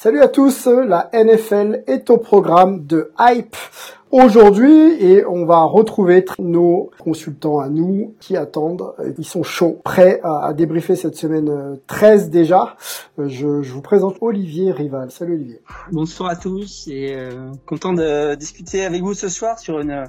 [0.00, 3.56] Salut à tous, la NFL est au programme de Hype
[4.12, 10.20] aujourd'hui et on va retrouver nos consultants à nous qui attendent, ils sont chauds, prêts
[10.22, 12.76] à, débriefer cette semaine 13 déjà.
[13.18, 15.10] Je, je vous présente Olivier Rival.
[15.10, 15.62] Salut Olivier.
[15.90, 20.04] Bonsoir à tous et euh, content de discuter avec vous ce soir sur une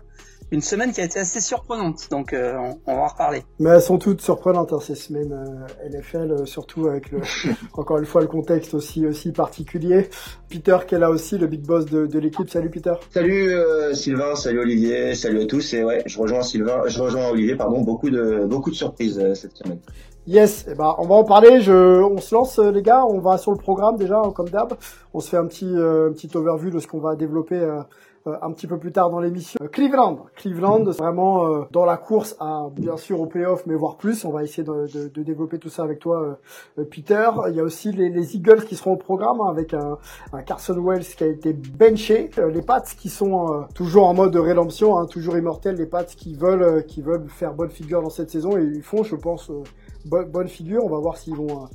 [0.52, 2.55] une semaine qui a été assez surprenante, donc euh,
[2.88, 3.44] on, va en reparler.
[3.59, 7.19] Mais elles sont toutes surprenantes hein, ces semaines euh, NFL, euh, surtout avec le,
[7.73, 10.09] encore une fois le contexte aussi aussi particulier.
[10.50, 12.50] Peter qui est là aussi, le big boss de, de l'équipe?
[12.50, 12.94] Salut Peter.
[13.11, 13.52] Salut
[13.94, 17.81] Sylvain, salut Olivier, salut à tous et ouais, je rejoins Sylvain, je rejoins Olivier, pardon,
[17.81, 19.80] beaucoup de beaucoup de surprises cette semaine.
[20.25, 21.61] Yes, eh ben, on va en parler.
[21.61, 24.73] Je, on se lance les gars, on va sur le programme déjà comme d'hab.
[25.14, 27.81] On se fait un petit un petit overview de ce qu'on va développer euh,
[28.41, 29.59] un petit peu plus tard dans l'émission.
[29.61, 33.97] Euh, Cleveland, Cleveland, vraiment euh, dans la course à bien sûr au playoff, mais voire
[33.97, 34.25] plus.
[34.25, 36.39] On va essayer de, de, de développer tout ça avec toi,
[36.91, 37.30] Peter.
[37.49, 39.97] Il y a aussi les, les, Eagles qui seront au programme hein, avec un,
[40.33, 44.97] un, Carson Wells qui a été benché, les Pats qui sont toujours en mode rédemption,
[44.97, 48.58] hein, toujours immortels, les Pats qui veulent qui veulent faire bonne figure dans cette saison
[48.58, 49.52] et ils font, je pense,
[50.05, 50.83] bonne figure.
[50.86, 51.67] On va voir s'ils vont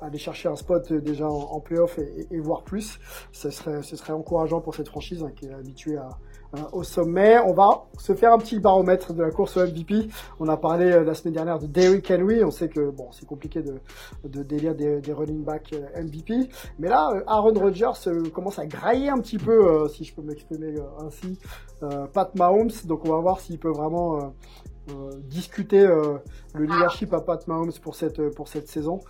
[0.00, 2.98] aller chercher un spot déjà en, playoff et, et, voir plus.
[3.32, 5.98] Ce serait, ce serait encourageant pour cette franchise hein, qui est habituée
[6.72, 7.38] au sommet.
[7.38, 10.08] On va se faire un petit baromètre de la course au MVP.
[10.40, 12.44] On a parlé euh, la semaine dernière de Derrick Henry.
[12.44, 13.74] On sait que bon, c'est compliqué de,
[14.24, 16.48] de délire des, des running back euh, MVP.
[16.78, 17.92] Mais là, euh, Aaron Rodgers
[18.32, 21.38] commence à grailler un petit peu, si je peux m'exprimer ainsi,
[22.12, 22.70] Pat Mahomes.
[22.86, 24.34] Donc on va voir s'il peut vraiment
[24.90, 26.18] euh, discuter euh,
[26.54, 29.00] le leadership à Pat Mahomes pour cette euh, pour cette saison.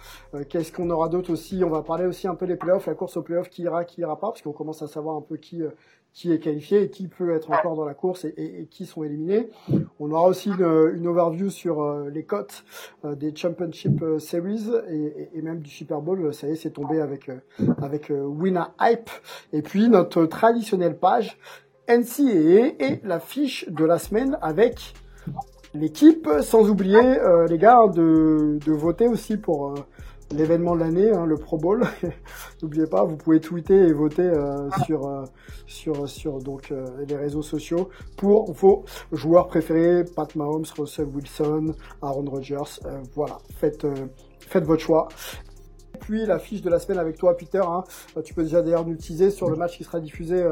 [0.48, 1.64] Qu'est-ce qu'on aura d'autre aussi?
[1.64, 4.02] On va parler aussi un peu des playoffs, la course aux playoffs, qui ira, qui
[4.02, 5.62] ira pas, parce qu'on commence à savoir un peu qui
[6.12, 9.02] qui est qualifié et qui peut être encore dans la course et, et, qui sont
[9.02, 9.48] éliminés.
[9.98, 12.64] On aura aussi une, une overview sur les cotes
[13.02, 16.32] des Championship Series et, et, même du Super Bowl.
[16.32, 17.32] Ça y est, c'est tombé avec
[17.82, 19.10] avec Winner Hype.
[19.52, 21.36] Et puis notre traditionnelle page
[21.88, 24.94] NCAA et la fiche de la semaine avec
[25.74, 29.74] l'équipe, sans oublier euh, les gars de, de voter aussi pour euh,
[30.32, 31.84] l'événement de l'année, hein, le Pro Bowl.
[32.62, 35.24] N'oubliez pas, vous pouvez tweeter et voter euh, sur
[35.66, 36.72] sur sur donc
[37.06, 42.80] les réseaux sociaux pour vos joueurs préférés, Pat Mahomes, Russell Wilson, Aaron Rodgers.
[43.14, 43.86] voilà, faites
[44.40, 45.08] faites votre choix.
[46.00, 47.62] Puis la fiche de la semaine avec toi, Peter.
[47.64, 47.84] Hein,
[48.24, 50.44] tu peux déjà d'ailleurs nous teaser sur le match qui sera diffusé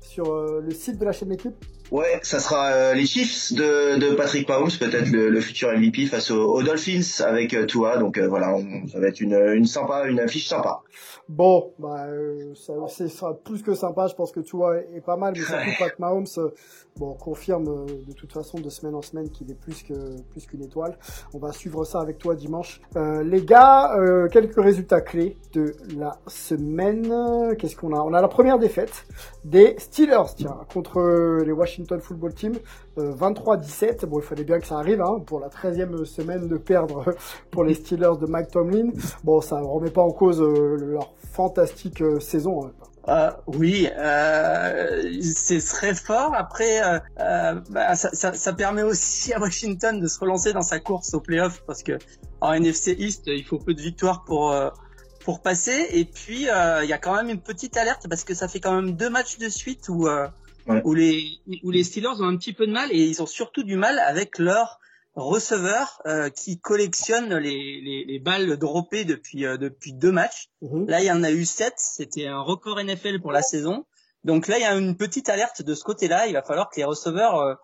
[0.00, 1.56] sur le site de la chaîne d'équipe.
[1.90, 6.06] Ouais, ça sera euh, les Chiefs de, de Patrick Mahomes, peut-être le, le, futur MVP
[6.06, 7.98] face aux, Dolphins avec euh, Tua.
[7.98, 8.56] Donc euh, voilà,
[8.92, 10.82] ça va être une, une sympa, une affiche sympa.
[11.28, 12.06] Bon, bah,
[12.54, 14.06] ça, sera plus que sympa.
[14.06, 16.26] Je pense que Tua est pas mal, mais surtout Pat Mahomes,
[16.96, 20.62] bon, confirme de toute façon de semaine en semaine qu'il est plus que plus qu'une
[20.62, 20.96] étoile.
[21.34, 22.80] On va suivre ça avec toi dimanche.
[22.96, 23.96] les gars,
[24.32, 27.54] quelques résultats clés de la semaine.
[27.58, 28.00] Qu'est-ce qu'on a?
[28.00, 29.06] On a la première défaite
[29.44, 32.52] des Steelers, tiens, contre les Washington Football Team,
[32.96, 34.04] 23-17.
[34.04, 37.14] Euh, bon, il fallait bien que ça arrive hein, pour la 13e semaine de perdre
[37.50, 38.90] pour les Steelers de Mike Tomlin.
[39.24, 42.66] Bon, ça remet pas en cause euh, leur fantastique euh, saison.
[42.66, 42.72] Hein.
[43.46, 43.88] Oui,
[45.22, 46.32] c'est très fort.
[46.34, 46.80] Après,
[47.16, 51.82] bah, ça, permet aussi à Washington de se relancer dans sa course au playoff parce
[51.82, 51.98] que
[52.40, 54.54] en NFC East, il faut peu de victoires pour
[55.24, 55.88] pour passer.
[55.90, 58.80] Et puis, il y a quand même une petite alerte parce que ça fait quand
[58.80, 60.06] même deux matchs de suite où
[60.84, 63.62] où les où les Steelers ont un petit peu de mal et ils ont surtout
[63.62, 64.80] du mal avec leur
[65.14, 70.50] receveur euh, qui collectionne les, les, les, balles droppées depuis euh, depuis deux matchs.
[70.62, 70.86] Mhm.
[70.86, 71.74] Là, il y en a eu sept.
[71.76, 73.86] C'était un record NFL pour la saison.
[74.24, 76.26] Donc là, il y a une petite alerte de ce côté-là.
[76.26, 77.54] Il va falloir que les receveurs euh,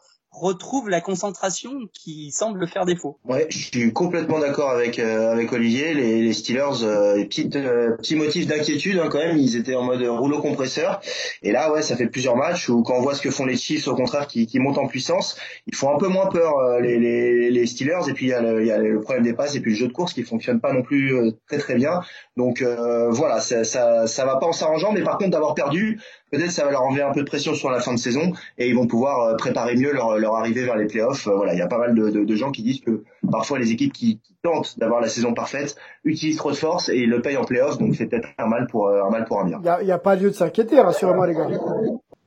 [0.40, 3.18] retrouve la concentration qui semble faire défaut.
[3.24, 5.94] Ouais, je suis complètement d'accord avec euh, avec Olivier.
[5.94, 9.38] Les, les Steelers, euh, petites euh, petits motifs d'inquiétude hein, quand même.
[9.38, 11.00] Ils étaient en mode rouleau compresseur.
[11.42, 13.56] Et là, ouais, ça fait plusieurs matchs où quand on voit ce que font les
[13.56, 15.36] Chiefs, au contraire, qui, qui montent en puissance,
[15.66, 18.08] ils font un peu moins peur les, les, les Steelers.
[18.08, 19.72] Et puis il y, a le, il y a le problème des passes et puis
[19.72, 21.14] le jeu de course qui fonctionne pas non plus
[21.48, 22.00] très très bien.
[22.36, 22.62] Donc
[23.10, 24.92] voilà, ça, ça ça va pas en s'arrangeant.
[24.92, 26.00] Mais par contre, d'avoir perdu,
[26.36, 28.68] peut-être ça va leur enlever un peu de pression sur la fin de saison et
[28.68, 31.26] ils vont pouvoir préparer mieux leur, leur arrivée vers les playoffs.
[31.26, 33.72] Voilà, il y a pas mal de, de, de gens qui disent que parfois les
[33.72, 37.44] équipes qui, tentent d'avoir la saison parfaite utilisent trop de force et le payent en
[37.44, 39.60] playoffs, donc c'est peut-être un mal pour un mal pour un bien.
[39.80, 41.48] Il n'y a, a, pas lieu de s'inquiéter, rassurez-moi les gars.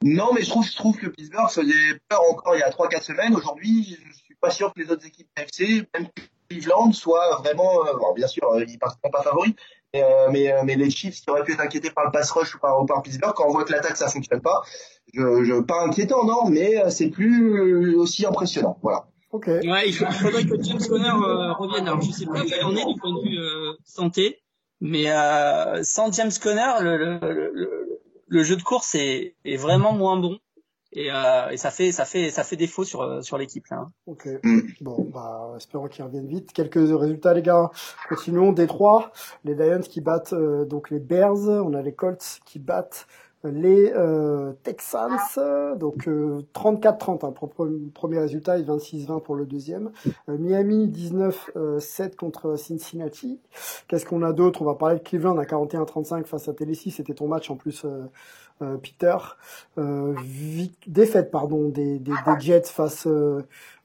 [0.04, 3.04] Non, mais je trouve, je trouve que Pittsburgh faisait peur encore il y a 3-4
[3.04, 3.36] semaines.
[3.36, 6.08] Aujourd'hui, je suis pas sûr que les autres équipes FC, même
[6.50, 9.54] Cleveland, soient vraiment, bon, bien sûr, ils ne sont pas favoris,
[9.94, 12.60] mais, mais, mais, les Chiefs qui auraient pu être inquiétés par le pass rush ou
[12.60, 14.62] par, par Pittsburgh, quand on voit que l'attaque ça fonctionne pas,
[15.14, 18.78] je, je pas inquiétant non, mais c'est plus aussi impressionnant.
[18.84, 19.08] Voilà.
[19.32, 19.70] Okay.
[19.70, 21.88] Ouais, il, faudrait que James Conner euh, revienne.
[21.88, 24.42] Alors, je sais pas où il en est du point de vue euh, santé,
[24.82, 29.94] mais euh, sans James Conner, le, le, le, le, jeu de course est, est vraiment
[29.94, 30.40] moins bon.
[30.94, 31.08] Et,
[31.52, 33.78] et, ça fait ça fait ça fait défaut sur sur l'équipe là.
[33.78, 33.92] Hein.
[34.08, 34.28] Ok.
[34.82, 36.52] Bon bah espérons qu'il revienne vite.
[36.54, 37.70] Quelques résultats les gars.
[38.08, 38.52] Continuons.
[38.52, 39.12] Détroit,
[39.46, 41.48] les Lions qui battent donc les Bears.
[41.48, 43.08] On a les Colts qui battent
[43.44, 45.18] les euh, Texans,
[45.78, 49.92] donc 34-30 hein, pour le premier résultat et 26-20 pour le deuxième.
[50.28, 53.40] Euh, Miami 19-7 contre Cincinnati.
[53.88, 54.62] Qu'est-ce qu'on a d'autre?
[54.62, 56.94] On va parler de Cleveland à 41-35 face à Tennessee.
[56.94, 57.86] C'était ton match en plus,
[58.62, 59.18] euh, Peter.
[60.88, 63.08] défaite pardon des, des, des Jets face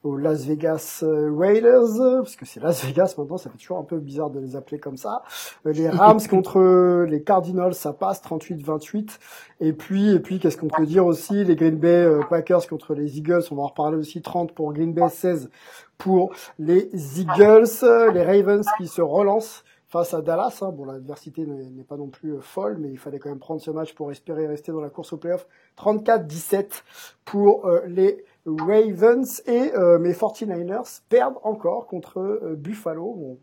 [0.05, 3.83] aux Las Vegas euh, Raiders, parce que c'est Las Vegas maintenant, ça fait toujours un
[3.83, 5.23] peu bizarre de les appeler comme ça.
[5.65, 9.17] Euh, les Rams contre les Cardinals, ça passe 38-28.
[9.61, 11.43] Et puis, et puis, qu'est-ce qu'on peut dire aussi?
[11.43, 14.73] Les Green Bay euh, Packers contre les Eagles, on va en reparler aussi 30 pour
[14.73, 15.49] Green Bay, 16
[15.97, 16.89] pour les
[17.19, 17.65] Eagles.
[18.13, 19.63] Les Ravens qui se relancent
[19.95, 20.59] face à Dallas.
[20.61, 20.71] Hein.
[20.71, 23.93] Bon, l'adversité n'est pas non plus folle, mais il fallait quand même prendre ce match
[23.93, 25.47] pour espérer rester dans la course au playoff.
[25.77, 26.83] 34-17
[27.23, 33.13] pour les Ravens et euh, mes 49ers perdent encore contre euh, Buffalo.
[33.13, 33.39] Bon,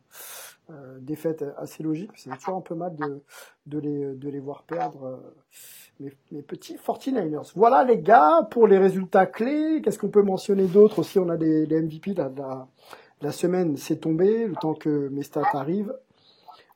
[0.71, 2.95] euh, défaite assez logique, c'est toujours un peu mal
[3.67, 5.21] de, les, de les voir perdre.
[6.01, 7.53] Mes, petits 49ers.
[7.55, 9.81] Voilà les gars pour les résultats clés.
[9.83, 12.15] Qu'est-ce qu'on peut mentionner d'autre aussi On a des, MVP.
[12.15, 12.67] La, la,
[13.21, 15.95] la semaine s'est tombée, le temps que mes stats arrivent.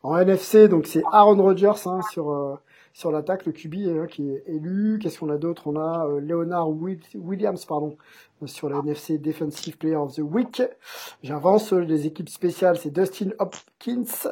[0.06, 2.60] En NFC, donc c'est Aaron Rodgers hein, sur
[2.96, 4.98] sur l'attaque, le QB hein, qui est élu.
[5.02, 5.66] Qu'est-ce qu'on a d'autre?
[5.66, 6.70] On a euh, Leonard
[7.14, 7.98] Williams, pardon,
[8.46, 10.62] sur la NFC Defensive Player of the Week.
[11.22, 11.72] J'avance.
[11.72, 14.30] Les équipes spéciales, c'est Dustin Hopkins.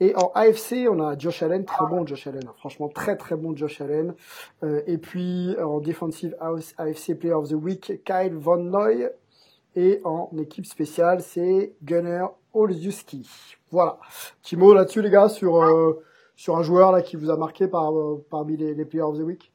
[0.00, 3.54] Et en AFC, on a Josh Allen, très bon Josh Allen, franchement très très bon
[3.54, 4.14] Josh Allen.
[4.62, 6.34] Euh, et puis en Defensive
[6.78, 9.10] AFC Player of the Week, Kyle Von Noy.
[9.74, 13.26] Et en équipe spéciale, c'est Gunnar Olszewski.
[13.70, 13.98] Voilà.
[14.42, 16.02] Petit mot là-dessus les gars sur euh,
[16.36, 19.18] sur un joueur là qui vous a marqué par, euh, parmi les, les Players of
[19.18, 19.52] the Week?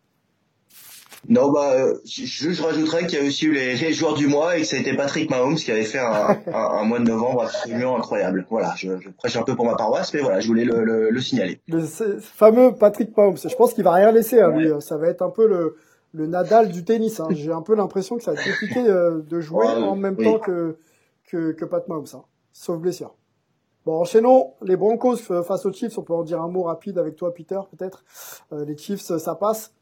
[1.30, 1.74] Non, bah,
[2.06, 4.68] je, je rajouterais qu'il y a aussi eu les, les, joueurs du mois et que
[4.68, 7.98] ça a été Patrick Mahomes qui avait fait un, un, un mois de novembre absolument
[7.98, 8.46] incroyable.
[8.50, 11.10] Voilà, je, je, prêche un peu pour ma paroisse, mais voilà, je voulais le, le,
[11.10, 11.60] le signaler.
[11.68, 11.82] Le
[12.22, 14.70] fameux Patrick Mahomes, je pense qu'il va rien laisser à lui.
[14.80, 15.76] Ça va être un peu le,
[16.18, 17.20] le Nadal du tennis.
[17.20, 17.28] Hein.
[17.32, 20.40] J'ai un peu l'impression que ça va être compliqué euh, de jouer en même temps
[20.40, 20.78] que,
[21.28, 22.24] que, que Pat Mahomes, hein.
[22.52, 23.16] sauf blessure.
[23.86, 25.98] Bon, enchaînons les Broncos face aux Chiefs.
[25.98, 28.04] On peut en dire un mot rapide avec toi, Peter, peut-être.
[28.52, 29.74] Euh, les Chiefs, ça passe.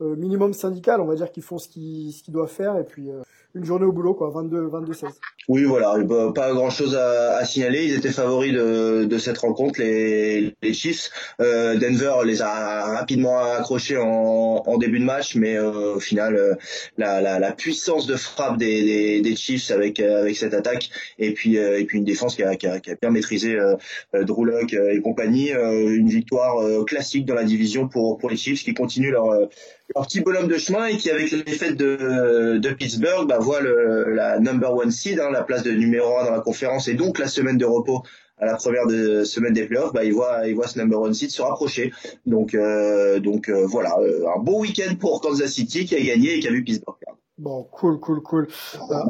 [0.00, 2.76] Euh, minimum syndical, on va dire qu'ils font ce qu'ils doivent faire.
[2.76, 3.22] Et puis, euh,
[3.54, 5.20] une journée au boulot, quoi, 22, 22 16.
[5.48, 5.96] Oui, voilà,
[6.34, 7.84] pas grand chose à, à, signaler.
[7.86, 11.10] Ils étaient favoris de, de cette rencontre, les, les Chiefs.
[11.40, 16.36] Euh, Denver les a rapidement accrochés en, en début de match, mais euh, au final,
[16.36, 16.54] euh,
[16.96, 21.32] la, la, la, puissance de frappe des, des, des, Chiefs avec avec cette attaque, et
[21.32, 23.58] puis euh, et puis une défense qui a, qui a, qui a bien maîtrisé
[24.14, 29.10] Drew et compagnie, une victoire classique dans la division pour pour les Chiefs qui continuent
[29.10, 29.26] leur
[29.94, 33.60] leur petit bonhomme de chemin et qui avec les fêtes de, de Pittsburgh bah, voit
[33.60, 36.94] le, la number one seed, hein, la place de numéro un dans la conférence et
[36.94, 38.02] donc la semaine de repos
[38.42, 41.14] à la première de, semaine des playoffs, bah, il voit, il voit ce number one
[41.14, 41.92] seed se rapprocher.
[42.26, 46.34] Donc, euh, donc euh, voilà, euh, un beau week-end pour Kansas City qui a gagné
[46.34, 46.96] et qui a vu Pittsburgh.
[47.38, 48.48] Bon, cool, cool, cool.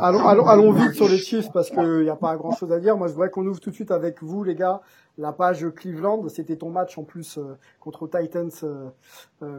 [0.01, 2.97] Allons, allons, vite sur les Chiefs parce qu'il n'y a pas grand chose à dire.
[2.97, 4.81] Moi, je voudrais qu'on ouvre tout de suite avec vous, les gars,
[5.19, 6.29] la page Cleveland.
[6.29, 7.39] C'était ton match en plus
[7.81, 8.51] contre Titans,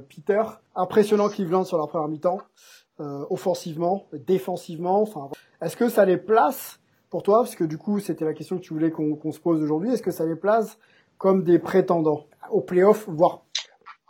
[0.10, 0.42] Peter.
[0.76, 2.40] Impressionnant Cleveland sur la première mi-temps,
[3.00, 5.02] offensivement, défensivement.
[5.04, 5.30] Enfin,
[5.64, 6.80] est-ce que ça les place
[7.10, 7.44] pour toi?
[7.44, 9.92] Parce que du coup, c'était la question que tu voulais qu'on se pose aujourd'hui.
[9.94, 10.78] Est-ce que ça les place
[11.18, 13.44] comme des prétendants au playoff, voire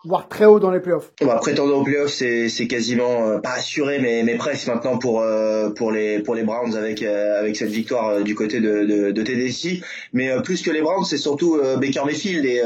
[0.05, 1.13] voire très haut dans les playoffs.
[1.22, 5.22] Bah, prétendant aux playoffs, c'est c'est quasiment euh, pas assuré, mais mais presque maintenant pour
[5.22, 9.12] euh, pour les pour les Browns avec euh, avec cette victoire du côté de de,
[9.12, 9.81] de Tennessee.
[10.12, 12.62] Mais plus que les Browns, c'est surtout Baker Mayfield et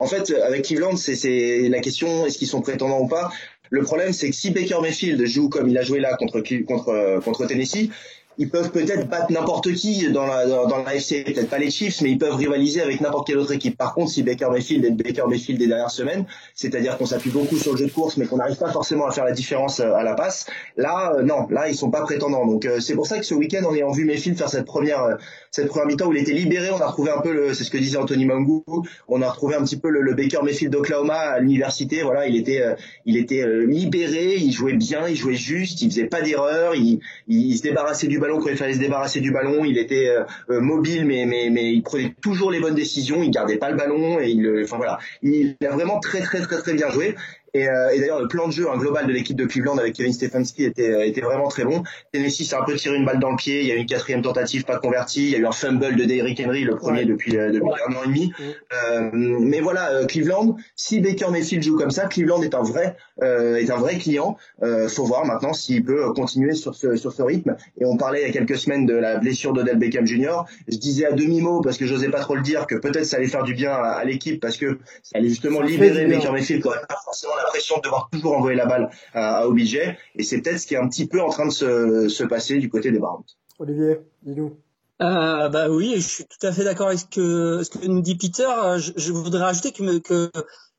[0.00, 3.30] en fait avec Cleveland, c'est c'est la question est-ce qu'ils sont prétendants ou pas?
[3.72, 7.20] Le problème, c'est que si Baker Mayfield joue comme il a joué là contre contre
[7.24, 7.90] contre Tennessee,
[8.38, 12.00] ils peuvent peut-être battre n'importe qui dans la dans, la FC, peut-être pas les Chiefs,
[12.00, 13.76] mais ils peuvent rivaliser avec n'importe quelle autre équipe.
[13.76, 17.56] Par contre, si Baker Mayfield est Baker Mayfield des dernières semaines, c'est-à-dire qu'on s'appuie beaucoup
[17.56, 19.92] sur le jeu de course, mais qu'on n'arrive pas forcément à faire la différence euh,
[19.94, 20.46] à la passe,
[20.76, 22.46] là, euh, non, là, ils sont pas prétendants.
[22.46, 25.18] Donc euh, c'est pour ça que ce week-end, on ayant vu Mayfield faire cette première
[25.50, 27.70] cette première mi-temps où il était libéré, on a retrouvé un peu le, c'est ce
[27.70, 28.64] que disait Anthony Mangou,
[29.08, 32.02] on a retrouvé un petit peu le, Baker Mayfield d'Oklahoma à l'université.
[32.02, 32.62] Voilà, il était
[33.06, 37.56] il était libéré, il jouait bien, il jouait juste, il faisait pas d'erreur, il, il,
[37.56, 40.60] se débarrassait du ballon quand il fallait se débarrasser du ballon, il était euh, euh,
[40.60, 44.20] mobile, mais, mais, mais il prenait toujours les bonnes décisions, il gardait pas le ballon
[44.20, 47.14] et il, enfin voilà, il a vraiment très très très très bien joué.
[47.54, 49.94] Et, euh, et d'ailleurs, le plan de jeu un global de l'équipe de Cleveland avec
[49.94, 51.82] Kevin Stefanski était, euh, était vraiment très bon.
[52.12, 53.60] Tennessee s'est un peu tiré une balle dans le pied.
[53.60, 55.24] Il y a eu une quatrième tentative pas convertie.
[55.24, 57.92] Il y a eu un fumble de Derrick Henry, le premier depuis, euh, depuis un
[57.92, 58.32] an et demi.
[58.40, 63.70] Euh, mais voilà, Cleveland, si Baker Mayfield joue comme ça, Cleveland est un vrai, est
[63.70, 64.36] un vrai client.
[64.62, 67.56] Euh, faut voir maintenant s'il peut continuer sur ce, sur ce rythme.
[67.80, 70.44] Et on parlait il y a quelques semaines de la blessure d'Odell Beckham Jr.
[70.68, 73.26] Je disais à demi-mot, parce que j'osais pas trop le dire, que peut-être ça allait
[73.26, 76.86] faire du bien à, l'équipe parce que ça allait justement libérer Baker Mayfield quand même
[76.88, 79.78] pas forcément l'impression de devoir toujours envoyer la balle à, à OBJ.
[80.16, 82.58] Et c'est peut-être ce qui est un petit peu en train de se, se passer
[82.58, 83.24] du côté des Browns.
[83.58, 84.56] Olivier, dis-nous.
[85.02, 88.02] Euh, bah oui, je suis tout à fait d'accord avec ce que, ce que nous
[88.02, 88.48] dit Peter.
[88.76, 90.30] Je, je voudrais rajouter que, que,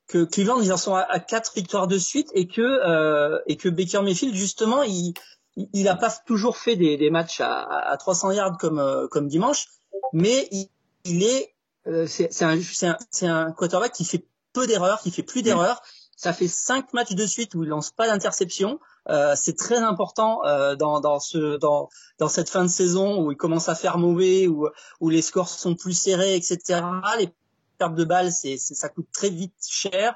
[0.08, 3.68] que Cleveland ils en sont à, quatre victoires de suite et que euh, et que
[3.70, 5.14] Baker Mayfield justement il
[5.56, 9.28] il a pas toujours fait des, des matchs à, à 300 yards comme euh, comme
[9.28, 9.68] dimanche,
[10.14, 10.70] mais il,
[11.06, 11.54] il est
[11.88, 15.82] euh, c'est un c'est un, un quarterback qui fait peu d'erreurs, qui fait plus d'erreurs
[16.22, 18.80] ça fait cinq matchs de suite où il lance pas d'interception.
[19.10, 23.32] Euh, c'est très important euh, dans, dans, ce, dans, dans cette fin de saison où
[23.32, 26.84] il commence à faire mauvais, où, où les scores sont plus serrés, etc.
[27.18, 27.34] Les
[27.80, 30.16] pertes de balles, ça coûte très vite cher.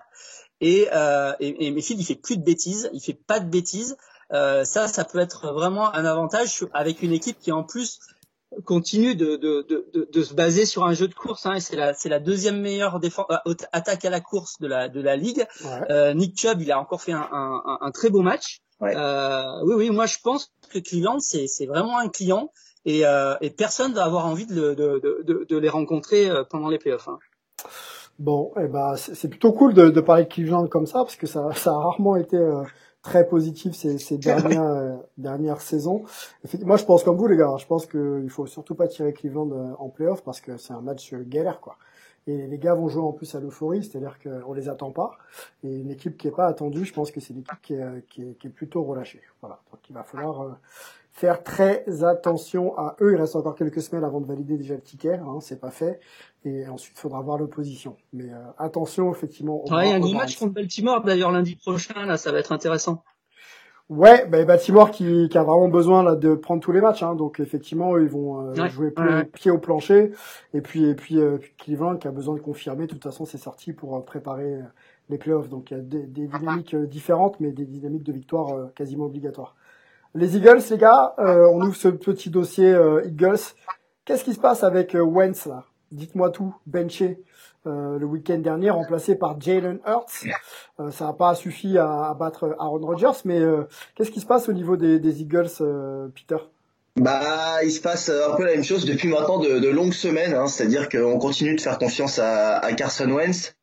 [0.61, 3.97] Et, euh, et, et il fait plus de bêtises, il fait pas de bêtises.
[4.31, 7.99] Euh, ça, ça peut être vraiment un avantage avec une équipe qui en plus
[8.63, 11.45] continue de, de, de, de, se baser sur un jeu de course.
[11.45, 14.87] Hein, c'est la, c'est la deuxième meilleure défense, euh, attaque à la course de la,
[14.89, 15.45] de la ligue.
[15.89, 18.61] Euh, Nick Chubb, il a encore fait un, un, un très beau match.
[18.81, 22.51] Euh, oui, oui, moi je pense que Cleveland, c'est, c'est vraiment un client
[22.83, 26.69] et, euh, et personne va avoir envie de, de, de, de les rencontrer euh, pendant
[26.69, 27.07] les playoffs.
[27.07, 27.19] Hein.
[28.19, 31.27] Bon, eh ben, c'est, plutôt cool de, de parler de Cleveland comme ça parce que
[31.27, 32.37] ça, ça a rarement été
[33.05, 36.03] très positif ces, ces dernières euh, dernières saisons.
[36.63, 37.55] Moi, je pense comme vous les gars.
[37.57, 40.81] Je pense qu'il faut surtout pas tirer Cleveland euh, en playoff parce que c'est un
[40.81, 41.77] match euh, galère quoi.
[42.25, 45.11] Et les gars vont jouer en plus à l'euphorie, c'est-à-dire qu'on les attend pas.
[45.63, 48.07] Et une équipe qui est pas attendue, je pense que c'est une équipe qui est,
[48.09, 49.21] qui est, qui est plutôt relâchée.
[49.41, 49.59] Voilà.
[49.71, 50.57] Donc il va falloir
[51.15, 53.13] faire très attention à eux.
[53.13, 56.01] Il reste encore quelques semaines avant de valider déjà le ticket, hein, c'est pas fait.
[56.43, 57.95] Et ensuite, il faudra voir l'opposition.
[58.11, 59.63] Mais euh, attention, effectivement.
[59.71, 62.39] Ouais, il y a un gros match contre Baltimore d'ailleurs lundi prochain, là, ça va
[62.39, 63.01] être intéressant.
[63.87, 67.13] Ouais, bah, Baltimore qui, qui a vraiment besoin là de prendre tous les matchs, hein,
[67.13, 68.91] donc effectivement ils vont euh, jouer
[69.31, 70.11] pied au plancher,
[70.55, 72.87] et puis et puis euh, Cleveland qui a besoin de confirmer.
[72.87, 74.59] De toute façon, c'est sorti pour préparer
[75.09, 78.73] les playoffs, donc il y a des, des dynamiques différentes, mais des dynamiques de victoire
[78.73, 79.55] quasiment obligatoires.
[80.15, 83.37] Les Eagles, les gars, euh, on ouvre ce petit dossier euh, Eagles.
[84.05, 85.65] Qu'est-ce qui se passe avec euh, Wentz là?
[85.91, 87.21] Dites-moi tout, benché
[87.67, 90.91] le week-end dernier, remplacé par Jalen Hurts.
[90.91, 93.41] ça n'a pas suffi à, battre Aaron Rodgers, mais
[93.95, 95.49] qu'est-ce qui se passe au niveau des, Eagles,
[96.13, 96.37] Peter?
[96.95, 100.45] Bah, il se passe un peu la même chose depuis maintenant de, longues semaines, hein.
[100.45, 103.55] c'est-à-dire qu'on continue de faire confiance à, à Carson Wentz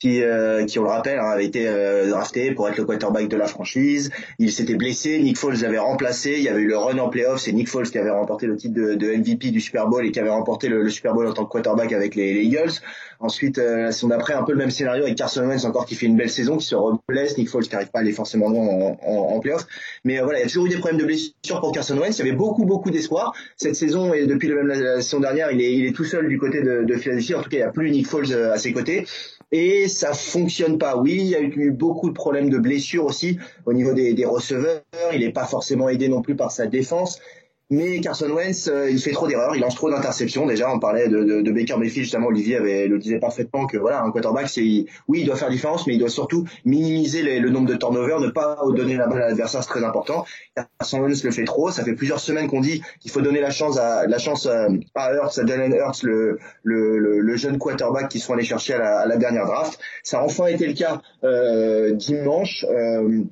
[0.00, 3.28] qui, euh, qui on le rappelle, hein, avait été euh, drafté pour être le quarterback
[3.28, 4.10] de la franchise.
[4.38, 6.34] Il s'était blessé, Nick Foles l'avait remplacé.
[6.38, 8.56] Il y avait eu le run en playoff, c'est Nick Foles qui avait remporté le
[8.56, 11.44] titre de, MVP du Super Bowl et qui avait remporté le, Super Bowl en tant
[11.44, 12.80] que quarterback avec les, les Eagles.
[13.22, 16.06] Ensuite, euh, on après un peu le même scénario avec Carson Wentz encore qui fait
[16.06, 18.66] une belle saison, qui se reblesse, Nick Foles qui n'arrive pas à aller forcément loin
[18.66, 19.66] en, en, playoff.
[20.04, 22.18] Mais euh, voilà, il y a toujours eu des problèmes de blessure pour Carson Wentz.
[22.18, 25.52] Il y avait beaucoup beaucoup d'espoir cette saison et depuis le même la, saison dernière,
[25.52, 27.34] il est, tout seul du côté de, de Philadelphie.
[27.34, 29.04] En tout cas, il n'y a plus Nick Foles à ses côtés
[29.52, 30.96] et ça fonctionne pas.
[30.96, 34.24] Oui, il y a eu beaucoup de problèmes de blessures aussi au niveau des, des
[34.24, 34.82] receveurs.
[35.12, 37.20] Il n'est pas forcément aidé non plus par sa défense.
[37.70, 40.44] Mais Carson Wentz, euh, il fait trop d'erreurs, il lance trop d'interceptions.
[40.46, 42.26] Déjà, on parlait de, de, de, Baker Mayfield justement.
[42.26, 45.94] Olivier avait le disait parfaitement que voilà, un quarterback, oui, il doit faire différence, mais
[45.94, 49.28] il doit surtout minimiser les, le nombre de turnovers, ne pas donner la balle à
[49.28, 50.24] l'adversaire, c'est très important.
[50.54, 51.70] Carson Wentz le fait trop.
[51.70, 54.66] Ça fait plusieurs semaines qu'on dit qu'il faut donner la chance à la chance à,
[54.96, 58.78] à Hurts, à Jalen Hurts, le, le, le, jeune quarterback qui sont allés chercher à
[58.78, 59.78] la, à la, dernière draft.
[60.02, 62.66] Ça a enfin été le cas euh, dimanche.
[62.68, 63.24] Euh, euh,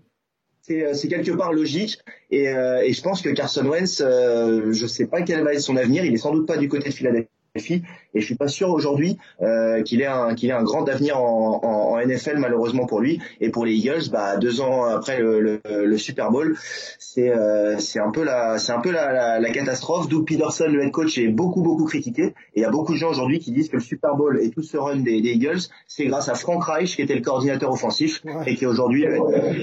[0.69, 1.99] c'est quelque part logique.
[2.31, 5.61] Et, euh, et, je pense que Carson Wentz, euh, je sais pas quel va être
[5.61, 6.05] son avenir.
[6.05, 7.83] Il est sans doute pas du côté de Philadelphie
[8.15, 11.19] et je suis pas sûr aujourd'hui euh, qu'il ait un qu'il ait un grand avenir
[11.19, 14.11] en, en, en, NFL malheureusement pour lui et pour les Eagles.
[14.11, 16.57] Bah deux ans après le, le, le Super Bowl,
[16.99, 20.09] c'est euh, c'est un peu la c'est un peu la, la, la, catastrophe.
[20.09, 22.99] Doug Peterson, le head coach, est beaucoup beaucoup critiqué et il y a beaucoup de
[22.99, 25.61] gens aujourd'hui qui disent que le Super Bowl et tout ce run des, des Eagles,
[25.87, 29.21] c'est grâce à Frank Reich qui était le coordinateur offensif et qui aujourd'hui avec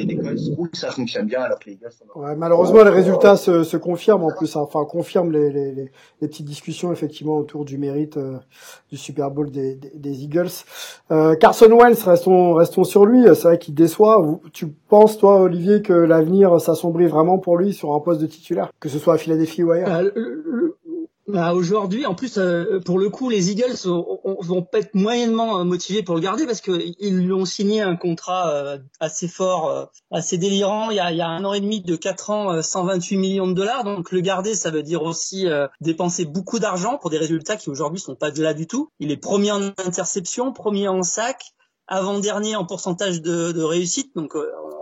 [0.08, 1.92] les Colts où ça fonctionne bien alors que les Eagles.
[1.92, 2.20] Sont...
[2.20, 4.62] Ouais, malheureusement les résultats se, se confirment en plus, hein.
[4.62, 8.35] enfin confirment les, les, les, les petites discussions effectivement autour du mérite euh,
[8.92, 10.50] du Super Bowl des, des, Eagles.
[11.12, 13.24] Euh, Carson Wentz, restons, restons sur lui.
[13.36, 14.40] C'est vrai qu'il déçoit.
[14.54, 18.72] Tu penses, toi, Olivier, que l'avenir s'assombrit vraiment pour lui sur un poste de titulaire,
[18.80, 19.90] que ce soit à Philadelphie ou ailleurs?
[19.90, 20.65] Euh,
[21.28, 26.04] bah, aujourd'hui, en plus, euh, pour le coup, les Eagles vont être moyennement euh, motivés
[26.04, 30.92] pour le garder parce qu'ils lui ont signé un contrat euh, assez fort, assez délirant.
[30.92, 33.48] Il y, a, il y a un an et demi de 4 ans, 128 millions
[33.48, 33.84] de dollars.
[33.84, 35.48] Donc le garder, ça veut dire aussi
[35.82, 38.90] dépenser beaucoup d'argent pour des résultats qui aujourd'hui sont pas de là du tout.
[39.00, 41.44] Il est premier en interception, premier en sac,
[41.88, 44.16] avant-dernier en pourcentage de, de réussite.
[44.16, 44.36] Donc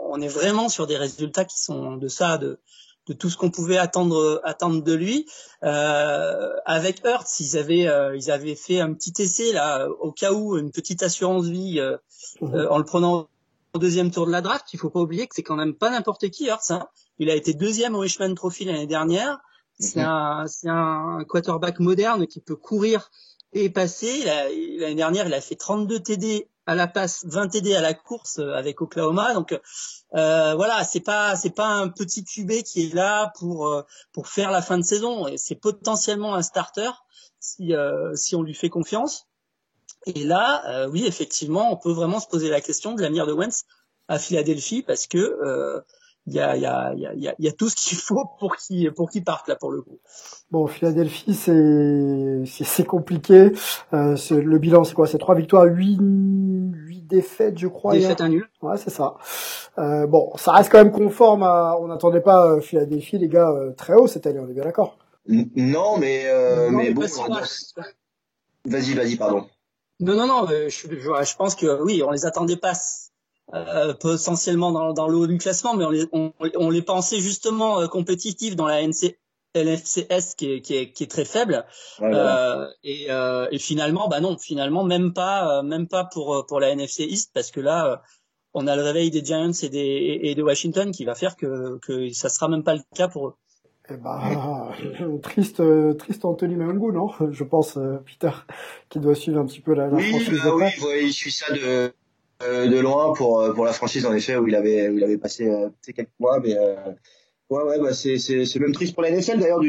[0.09, 2.59] on est vraiment sur des résultats qui sont de ça, de
[3.07, 5.27] de tout ce qu'on pouvait attendre attendre de lui.
[5.63, 10.31] Euh, avec Hertz, ils avaient euh, ils avaient fait un petit essai là au cas
[10.31, 11.97] où une petite assurance vie euh,
[12.41, 12.55] mhm.
[12.55, 13.27] euh, en le prenant
[13.73, 14.73] au deuxième tour de la draft.
[14.73, 16.71] Il faut pas oublier que c'est quand même pas n'importe qui Hertz.
[16.71, 16.87] Hein.
[17.19, 19.39] Il a été deuxième au Richmond Trophy l'année dernière.
[19.79, 20.07] C'est mhm.
[20.07, 23.09] un c'est un quarterback moderne qui peut courir
[23.51, 24.23] et passer.
[24.23, 28.39] L'année dernière, il a fait 32 TD à la passe, 20 TD à la course
[28.39, 29.33] avec Oklahoma.
[29.33, 29.53] Donc
[30.15, 34.27] euh, voilà, c'est pas c'est pas un petit QB qui est là pour euh, pour
[34.27, 35.25] faire la fin de saison.
[35.37, 36.91] C'est potentiellement un starter
[37.39, 39.27] si euh, si on lui fait confiance.
[40.05, 43.33] Et là, euh, oui, effectivement, on peut vraiment se poser la question de l'avenir de
[43.33, 43.63] Wentz
[44.07, 45.83] à Philadelphie parce que
[46.25, 48.91] il y a, y, a, y, a, y a tout ce qu'il faut pour qu'il
[48.93, 49.99] pour qu'il parte là pour le coup.
[50.51, 53.51] Bon, Philadelphie, c'est c'est compliqué.
[53.93, 55.05] Euh, le bilan, c'est quoi?
[55.05, 57.93] C'est trois victoires, huit huit défaites, je crois.
[57.93, 58.49] Défaites un nul.
[58.61, 59.15] Ouais, c'est ça.
[59.77, 61.75] Euh, bon, ça reste quand même conforme à.
[61.79, 64.39] On n'attendait pas euh, Philadelphie, les gars, euh, très haut cette année.
[64.39, 64.97] On est bien d'accord.
[65.27, 67.01] Non, mais euh, mais, bon.
[68.65, 69.45] Vas-y, vas-y, pardon.
[69.99, 70.47] Non, non, non.
[70.47, 72.73] Je, je, je, pense que oui, on les attendait pas
[73.53, 77.19] euh, potentiellement dans, dans, le haut du classement, mais on les, on, on les pensait
[77.19, 79.17] justement euh, compétitifs dans la NC,
[79.55, 81.65] LFCS qui est, qui est, qui est très faible.
[82.01, 86.59] Euh, et, euh, et, finalement, bah non, finalement même pas, euh, même pas pour pour
[86.59, 88.01] la NFC East parce que là,
[88.53, 91.77] on a le réveil des Giants et des et de Washington qui va faire que
[91.79, 93.35] que ça sera même pas le cas pour eux.
[93.89, 94.71] Eh ben,
[95.21, 95.61] triste,
[95.97, 97.09] triste Anthony Mangou, non?
[97.31, 98.31] Je pense, Peter,
[98.89, 101.31] qui doit suivre un petit peu la, la oui, franchise bah, oui, oui, il suit
[101.31, 101.93] ça de
[102.43, 105.17] de loin pour euh, pour la franchise en effet où il avait où il avait
[105.17, 106.55] passé euh, quelques mois mais
[107.49, 109.59] ouais ouais bah c'est c'est même triste pour la NFL d'ailleurs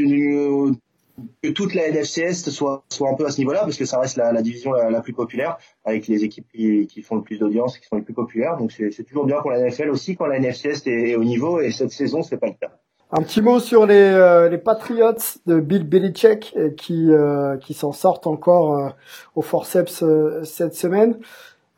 [1.42, 4.16] que toute la NFCS soit soit un peu à ce niveau-là parce que ça reste
[4.16, 7.96] la, division la, plus populaire avec les équipes qui, font le plus d'audience qui sont
[7.96, 11.10] les plus populaires donc c'est toujours bien pour la NFL aussi quand la NFCS est,
[11.10, 12.72] est au niveau et cette saison c'est pas le cas.
[13.12, 15.12] Un petit mot sur les, les Patriots
[15.46, 17.10] de Bill Belichick qui,
[17.60, 18.94] qui s'en sortent encore
[19.36, 20.02] au forceps
[20.42, 21.16] cette semaine.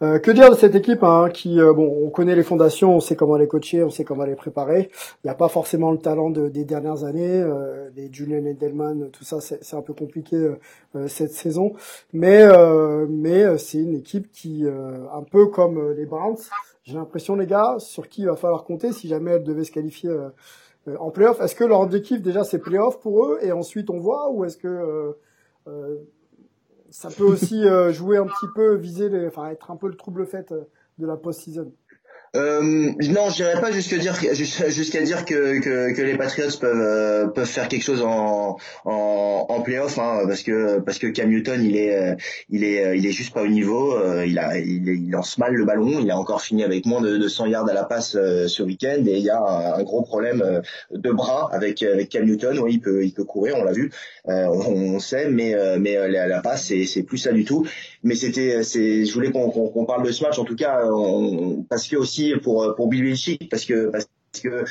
[0.03, 3.01] Euh, que dire de cette équipe hein, qui, euh, bon, on connaît les fondations, on
[3.01, 4.91] sait comment les coacher, on sait comment les préparer.
[4.93, 7.41] Il n'y a pas forcément le talent de, des dernières années.
[7.41, 11.73] Euh, les Julian Edelman, tout ça, c'est un peu compliqué euh, cette saison.
[12.13, 12.47] Mais,
[13.09, 16.37] mais c'est une équipe qui, un peu comme les Browns,
[16.85, 19.73] j'ai l'impression, les gars, sur qui il va falloir compter si jamais elle devait se
[19.73, 20.11] qualifier
[20.99, 21.41] en playoff.
[21.41, 24.57] Est-ce que leur objectif déjà c'est playoff pour eux et ensuite on voit, ou est-ce
[24.57, 25.17] que
[26.97, 29.97] ça peut aussi euh, jouer un petit peu, viser, les, enfin être un peu le
[29.97, 30.63] trouble fait euh,
[30.97, 31.71] de la post-season.
[32.37, 36.81] Euh, non, je dirais pas jusqu'à dire jusqu'à dire que, que, que, les Patriots peuvent
[36.81, 41.31] euh, peuvent faire quelque chose en en, en playoff hein, parce que parce que Cam
[41.31, 42.15] Newton il est euh,
[42.51, 43.97] il est euh, il est juste pas au niveau.
[44.25, 45.99] il a il, lance mal le ballon.
[46.01, 49.03] Il a encore fini avec moins de, de 100 yards à la passe ce week-end
[49.07, 52.59] et il y a un, gros problème de bras avec avec Cam Newton.
[52.59, 53.91] Oui, il peut il peut courir, on l'a vu,
[54.27, 57.67] on, on, sait, mais mais la, la passe c'est c'est plus ça du tout.
[58.07, 60.81] Mais c'était c'est je voulais qu'on qu'on parle de ce match en tout cas
[61.69, 64.07] parce que aussi pour pour Bill Belichick parce que parce
[64.41, 64.65] que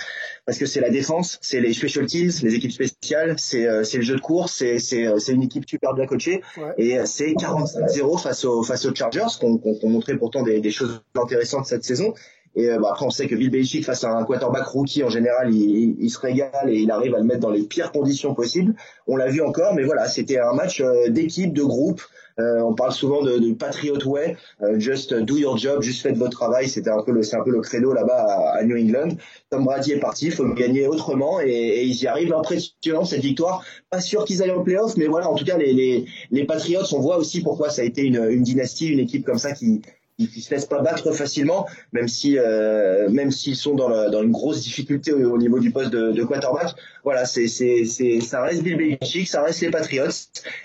[0.45, 3.97] parce que c'est la défense, c'est les special teams, les équipes spéciales, c'est euh, c'est
[3.97, 6.41] le jeu de course, c'est c'est euh, c'est une équipe super bien coachée
[6.77, 11.01] et c'est 45-0 face aux face aux Chargers qu'on qu'on montré pourtant des, des choses
[11.15, 12.13] intéressantes cette saison.
[12.55, 15.95] Et bah, après, on sait que Belichick, face à un quarterback rookie, en général, il,
[15.99, 18.75] il, se régale et il arrive à le mettre dans les pires conditions possibles.
[19.07, 22.01] On l'a vu encore, mais voilà, c'était un match d'équipe, de groupe.
[22.37, 26.17] Euh, on parle souvent de, de Patriot Way, euh, just do your job, juste faites
[26.17, 26.67] votre travail.
[26.67, 29.15] C'était un peu le, c'est un peu le credo là-bas à, New England.
[29.49, 32.33] Tom Brady est parti, il faut gagner autrement et, et ils y arrivent.
[32.33, 33.63] Impressionnant cette victoire.
[33.89, 36.81] Pas sûr qu'ils aillent en playoff, mais voilà, en tout cas les, les, les Patriots,
[36.91, 39.81] on voit aussi pourquoi ça a été une, une dynastie, une équipe comme ça qui
[40.17, 44.09] ils, ne se laissent pas battre facilement, même si euh, même s'ils sont dans, la,
[44.09, 46.75] dans une grosse difficulté au, niveau du poste de, de quarterback.
[47.03, 50.07] Voilà, c'est c'est c'est ça reste Bill Belichick, ça reste les Patriots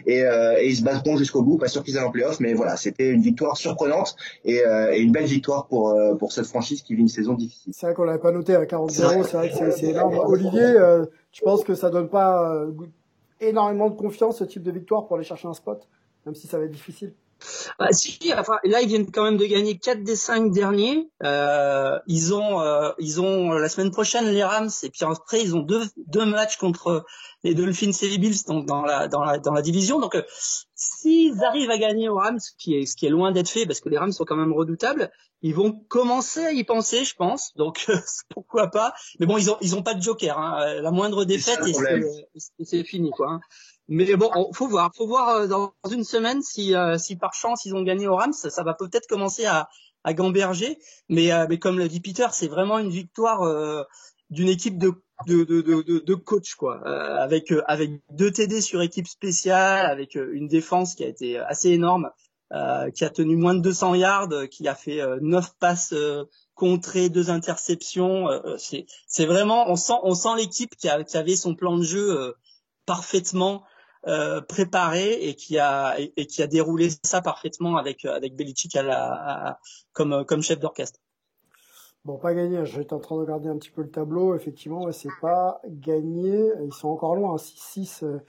[0.07, 1.59] et, euh, et ils se battront jusqu'au bout.
[1.59, 5.01] Pas sûr qu'ils aient en playoff, mais voilà, c'était une victoire surprenante et, euh, et,
[5.01, 7.73] une belle victoire pour euh, pour cette franchise qui vit une saison difficile.
[7.75, 10.19] C'est vrai qu'on l'avait pas noté à 40-0, c'est vrai que c'est énorme.
[10.27, 12.71] Olivier, euh, je pense que ça donne pas euh,
[13.41, 15.89] énormément de confiance ce type de victoire pour aller chercher un spot,
[16.27, 17.15] même si ça va être difficile?
[17.79, 21.09] Bah, si, enfin, là ils viennent quand même de gagner 4 des 5 derniers.
[21.23, 25.57] Euh, ils ont, euh, ils ont la semaine prochaine les Rams et puis après ils
[25.57, 27.05] ont deux, deux matchs contre
[27.43, 30.01] les Dolphins et les Bills donc dans la dans la dans la division.
[30.01, 30.23] Donc euh,
[30.75, 33.67] s'ils arrivent à gagner aux Rams, ce qui est ce qui est loin d'être fait
[33.67, 35.11] parce que les Rams sont quand même redoutables,
[35.43, 37.55] ils vont commencer à y penser, je pense.
[37.57, 37.87] Donc
[38.29, 38.93] pourquoi pas.
[39.19, 40.39] Mais bon, ils ont ils ont pas de joker.
[40.39, 40.81] Hein.
[40.83, 41.61] La moindre défaite
[42.63, 43.31] c'est fini quoi.
[43.31, 43.41] Hein.
[43.93, 47.65] Mais bon, faut voir, faut voir euh, dans une semaine si, euh, si par chance
[47.65, 49.69] ils ont gagné au Rams, ça va peut-être commencer à,
[50.05, 50.79] à gamberger.
[51.09, 53.41] Mais, euh, mais comme le dit Peter, c'est vraiment une victoire
[54.31, 54.93] d'une équipe de
[55.27, 56.81] de, de, de, de coach quoi,
[57.21, 62.11] avec avec deux TD sur équipe spéciale, avec une défense qui a été assez énorme,
[62.95, 65.95] qui a tenu moins de 200 yards, qui a fait neuf passes
[66.55, 68.29] contrées, deux interceptions.
[68.57, 72.35] c'est c'est vraiment, on sent on sent l'équipe qui, qui avait son plan de jeu
[72.87, 73.65] parfaitement
[74.07, 78.83] euh, préparé et qui a et, qui a déroulé ça parfaitement avec avec Belichick à
[78.83, 79.59] la,
[79.93, 81.01] comme comme chef d'orchestre.
[82.07, 82.65] Bon, pas gagné.
[82.65, 84.35] J'étais en train de regarder un petit peu le tableau.
[84.35, 86.51] Effectivement, c'est pas gagné.
[86.65, 87.37] Ils sont encore loin.
[87.37, 88.23] 6-6, hein.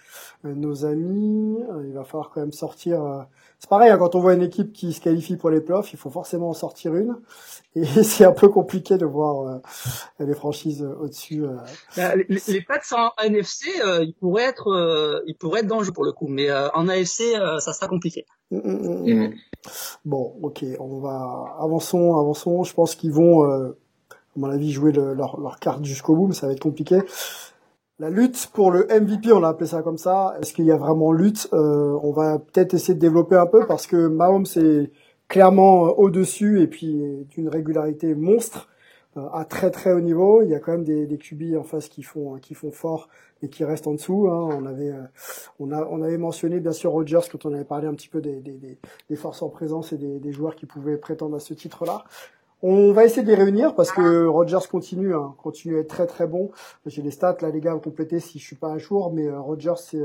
[0.44, 1.64] euh, nos amis.
[1.70, 3.28] Euh, il va falloir quand même sortir.
[3.62, 5.94] Euh, c'est pareil, hein, quand on voit une équipe qui se qualifie pour les playoffs,
[5.94, 7.16] il faut forcément en sortir une.
[7.76, 9.62] Et c'est un peu compliqué de voir
[10.20, 11.46] les franchises au-dessus.
[11.96, 13.68] Bah, les, les Pats en NFC,
[14.02, 16.28] ils pourraient être, ils pourraient être dangereux pour le coup.
[16.28, 18.26] Mais en AFC, ça sera compliqué.
[18.52, 19.34] Mm, mm, mm,
[20.04, 22.64] bon, ok, on va avançons, avançons.
[22.64, 23.78] Je pense qu'ils vont, euh,
[24.12, 27.00] à mon avis, jouer leur, leur carte jusqu'au bout, mais ça va être compliqué.
[28.02, 30.36] La lutte pour le MVP, on l'a appelé ça comme ça.
[30.42, 31.48] Est-ce qu'il y a vraiment lutte?
[31.54, 34.92] Euh, On va peut-être essayer de développer un peu parce que Mahomes est
[35.28, 38.70] clairement euh, au-dessus et puis d'une régularité monstre
[39.16, 40.42] à très très haut niveau.
[40.42, 43.08] Il y a quand même des, des QB en face qui font qui font fort
[43.44, 44.28] et qui restent en dessous.
[44.32, 44.50] Hein.
[44.52, 44.94] On avait
[45.60, 49.16] on a avait mentionné bien sûr Rogers quand on avait parlé un petit peu des
[49.16, 52.04] forces en présence et des, des joueurs qui pouvaient prétendre à ce titre-là.
[52.64, 56.06] On va essayer de les réunir parce que Rogers continue, hein, continue à être très
[56.06, 56.52] très bon.
[56.86, 59.32] J'ai les stats là les gars, vous complétez si je suis pas à jour, mais
[59.32, 60.04] Rogers c'est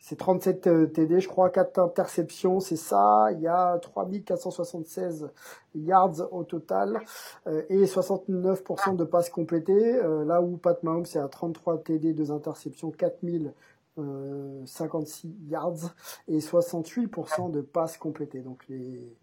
[0.00, 3.28] c'est 37 euh, TD, je crois, 4 interceptions, c'est ça.
[3.32, 5.30] Il y a 3476
[5.74, 7.00] yards au total
[7.46, 9.96] euh, et 69% de passes complétées.
[9.96, 15.94] Euh, là où Pat Mahomes c'est à 33 TD, 2 interceptions, 4056 yards
[16.28, 18.40] et 68% de passes complétées.
[18.40, 19.14] Donc les,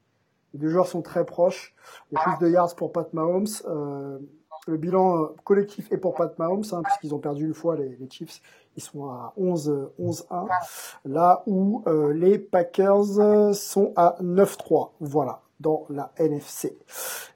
[0.56, 1.76] les, deux joueurs sont très proches.
[2.12, 3.48] Il y a plus de yards pour Pat Mahomes.
[4.68, 8.42] le bilan collectif est pour Pat Mahomes, hein, puisqu'ils ont perdu une fois les, Chiefs
[8.78, 10.48] ils sont à 11 11 1
[11.06, 16.78] là où euh, les Packers sont à 9-3 voilà dans la NFC.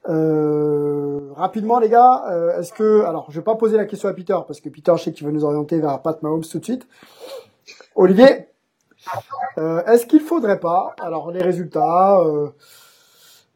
[0.08, 4.12] Euh, rapidement les gars, euh, est-ce que alors je vais pas poser la question à
[4.12, 6.64] Peter parce que Peter je sais qu'il veut nous orienter vers Pat Mahomes tout de
[6.64, 6.86] suite.
[7.94, 8.48] Olivier,
[9.58, 12.50] euh, est-ce qu'il faudrait pas alors les résultats euh,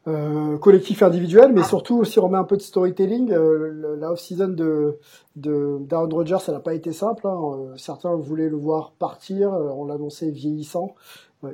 [0.05, 3.31] collectif individuel, mais surtout aussi on met un peu de storytelling.
[3.31, 4.99] Euh, la off-season de,
[5.35, 7.25] de d'Aaron Rodgers, ça n'a pas été simple.
[7.27, 7.35] Hein.
[7.35, 10.93] Euh, certains voulaient le voir partir, on l'annonçait vieillissant.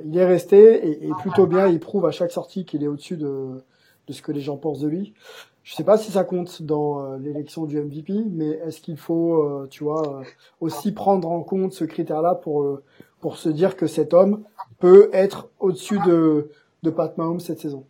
[0.04, 1.66] il est resté et, et, plutôt bien.
[1.66, 3.62] Il prouve à chaque sortie qu'il est au-dessus de,
[4.06, 5.14] de ce que les gens pensent de lui.
[5.62, 9.84] Je sais pas si ça compte dans l'élection du MVP, mais est-ce qu'il faut, tu
[9.84, 10.22] vois,
[10.60, 12.80] aussi prendre en compte ce critère-là pour
[13.20, 14.42] pour se dire que cet homme
[14.80, 16.50] peut être au-dessus de
[16.82, 17.86] de Pat Mahomes cette saison?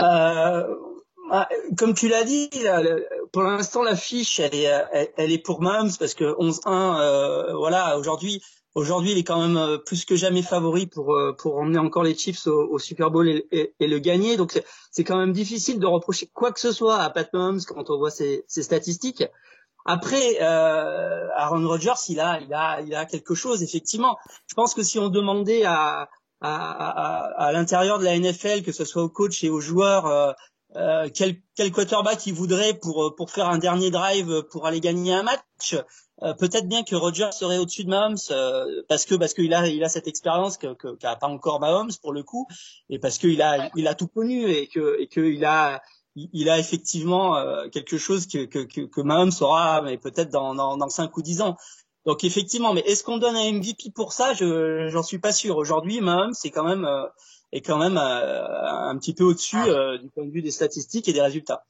[0.00, 0.74] Euh,
[1.30, 2.50] ah, comme tu l'as dit,
[3.32, 7.96] pour l'instant la fiche elle est, elle, est pour Mahomes parce que 11-1, euh, voilà,
[7.98, 8.42] aujourd'hui
[8.74, 12.02] Aujourd'hui, il est quand même euh, plus que jamais favori pour euh, pour emmener encore
[12.02, 14.36] les Chiefs au, Super Bowl et, le gagner.
[14.36, 17.88] Donc c'est quand même difficile de reprocher quoi que ce soit à Pat Mahomes quand
[17.90, 19.24] on voit ses, statistiques.
[19.84, 24.16] Après, euh, Aaron Rodgers, il a il a il a quelque chose effectivement.
[24.48, 26.08] Je pense que si on demandait à
[26.40, 30.32] à, à, l'intérieur de la NFL, que ce soit aux coachs et aux joueurs, euh,
[30.76, 35.14] euh, quel, quel quarterback il voudrait pour pour faire un dernier drive pour aller gagner
[35.14, 35.74] un match.
[36.22, 39.66] Euh, peut-être bien que Roger serait au-dessus de Mahomes euh, parce que parce qu'il a
[39.66, 42.46] il a cette expérience que qu'a pas encore Mahomes pour le coup
[42.88, 45.82] et parce qu'il a il a tout connu et que et que a
[46.14, 50.76] il a effectivement euh, quelque chose que que que Mahomes aura mais peut-être dans dans
[50.76, 51.56] dans 5 ou 10 ans.
[52.06, 54.34] Donc effectivement, mais est-ce qu'on donne un MVP pour ça?
[54.34, 55.56] Je j'en suis pas sûr.
[55.56, 56.86] Aujourd'hui, Mahomes c'est quand même
[57.52, 59.56] est quand même un petit peu au-dessus
[60.00, 61.64] du point de vue des statistiques et des résultats.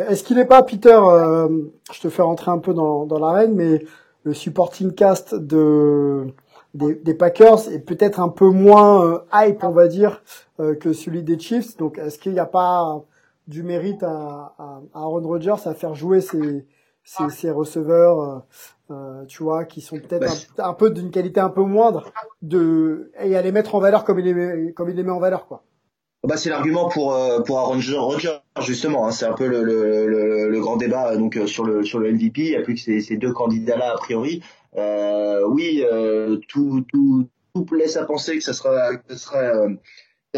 [0.00, 1.48] Est-ce qu'il n'est pas, Peter, euh,
[1.92, 3.84] je te fais rentrer un peu dans, dans l'arène, mais
[4.24, 6.26] le supporting cast de,
[6.74, 10.22] des, Packers est peut-être un peu moins euh, hype, on va dire,
[10.60, 11.76] euh, que celui des Chiefs?
[11.76, 13.02] Donc, est-ce qu'il n'y a pas
[13.46, 16.66] du mérite à, à, Aaron Rodgers à faire jouer ses,
[17.30, 18.44] ses, receveurs,
[19.28, 20.26] tu vois, qui sont peut-être
[20.58, 24.18] un, peu d'une qualité un peu moindre, de et à les mettre en valeur comme
[24.20, 25.62] il les, comme il les met en valeur, quoi.
[26.24, 29.06] Bah, c'est l'argument pour euh, pour Aaron Rodgers justement.
[29.06, 32.12] Hein, c'est un peu le, le, le, grand débat donc euh, sur le sur le
[32.12, 32.40] MVP.
[32.42, 34.42] Il n'y a plus que ces, ces deux candidats là a priori.
[34.76, 39.68] Euh, oui, euh, tout, tout tout laisse à penser que ça sera que ça sera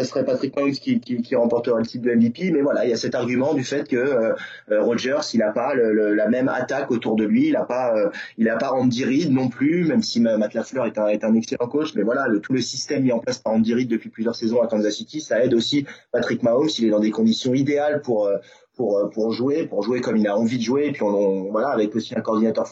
[0.03, 2.51] ce serait Patrick Mahomes qui, qui, qui, remportera le titre de MVP.
[2.51, 4.33] Mais voilà, il y a cet argument du fait que euh,
[4.71, 7.47] euh Rodgers, il n'a pas la même attaque autour de lui.
[7.47, 10.85] Il n'a pas, euh, il a pas Andy Reid non plus, même si Matt Lafleur
[10.85, 11.93] est un, excellent coach.
[11.95, 14.67] Mais voilà, tout le système mis en place par Andy Reid depuis plusieurs saisons à
[14.67, 16.69] Kansas City, ça aide aussi Patrick Mahomes.
[16.79, 20.57] Il est dans des conditions idéales pour euh, jouer, pour jouer comme il a envie
[20.57, 20.87] de jouer.
[20.87, 22.65] Et puis on voilà, avec aussi un coordinateur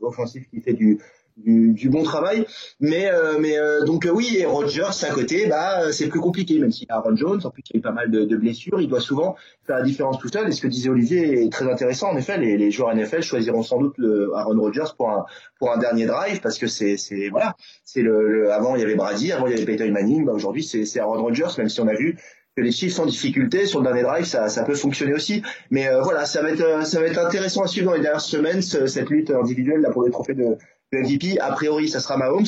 [0.00, 0.98] offensif qui fait du
[1.36, 2.46] du, du, bon travail.
[2.80, 6.58] Mais, euh, mais euh, donc euh, oui, et Rogers à côté, bah c'est plus compliqué,
[6.58, 8.24] même s'il y a Aaron Jones, en plus il y a eu pas mal de,
[8.24, 10.48] de, blessures, il doit souvent faire la différence tout seul.
[10.48, 12.10] Et ce que disait Olivier est très intéressant.
[12.10, 15.24] En effet, les, les joueurs NFL choisiront sans doute le Aaron Rodgers pour un
[15.58, 18.94] pour un dernier drive parce que c'est c'est voilà, c'est le, avant il y avait
[18.96, 21.88] Brady, avant il y avait Peyton Manning, bah, aujourd'hui c'est Aaron Rodgers, même si on
[21.88, 22.16] a vu
[22.56, 25.42] que les chiffres sont en difficulté sur le dernier drive, ça, ça peut fonctionner aussi.
[25.72, 28.62] Mais voilà, ça va être ça va être intéressant à suivre dans les dernières semaines
[28.62, 30.56] cette lutte individuelle là pour les trophées de
[30.94, 32.46] le MVP, a priori, ça sera Mahomes.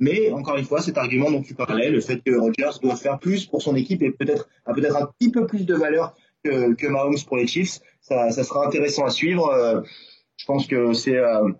[0.00, 3.18] Mais encore une fois, cet argument dont tu parlais, le fait que Rodgers doit faire
[3.18, 6.74] plus pour son équipe et peut-être a peut-être un petit peu plus de valeur que,
[6.74, 9.50] que Mahomes pour les Chiefs, ça, ça sera intéressant à suivre.
[9.50, 9.80] Euh,
[10.36, 11.50] je pense que c'est euh,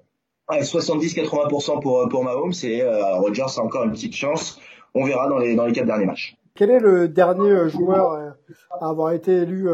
[0.50, 4.60] 70-80% pour pour Mahomes et euh, Rodgers a encore une petite chance.
[4.94, 6.36] On verra dans les dans les quatre derniers matchs.
[6.54, 8.30] Quel est le dernier euh, joueur euh,
[8.80, 9.68] à avoir été élu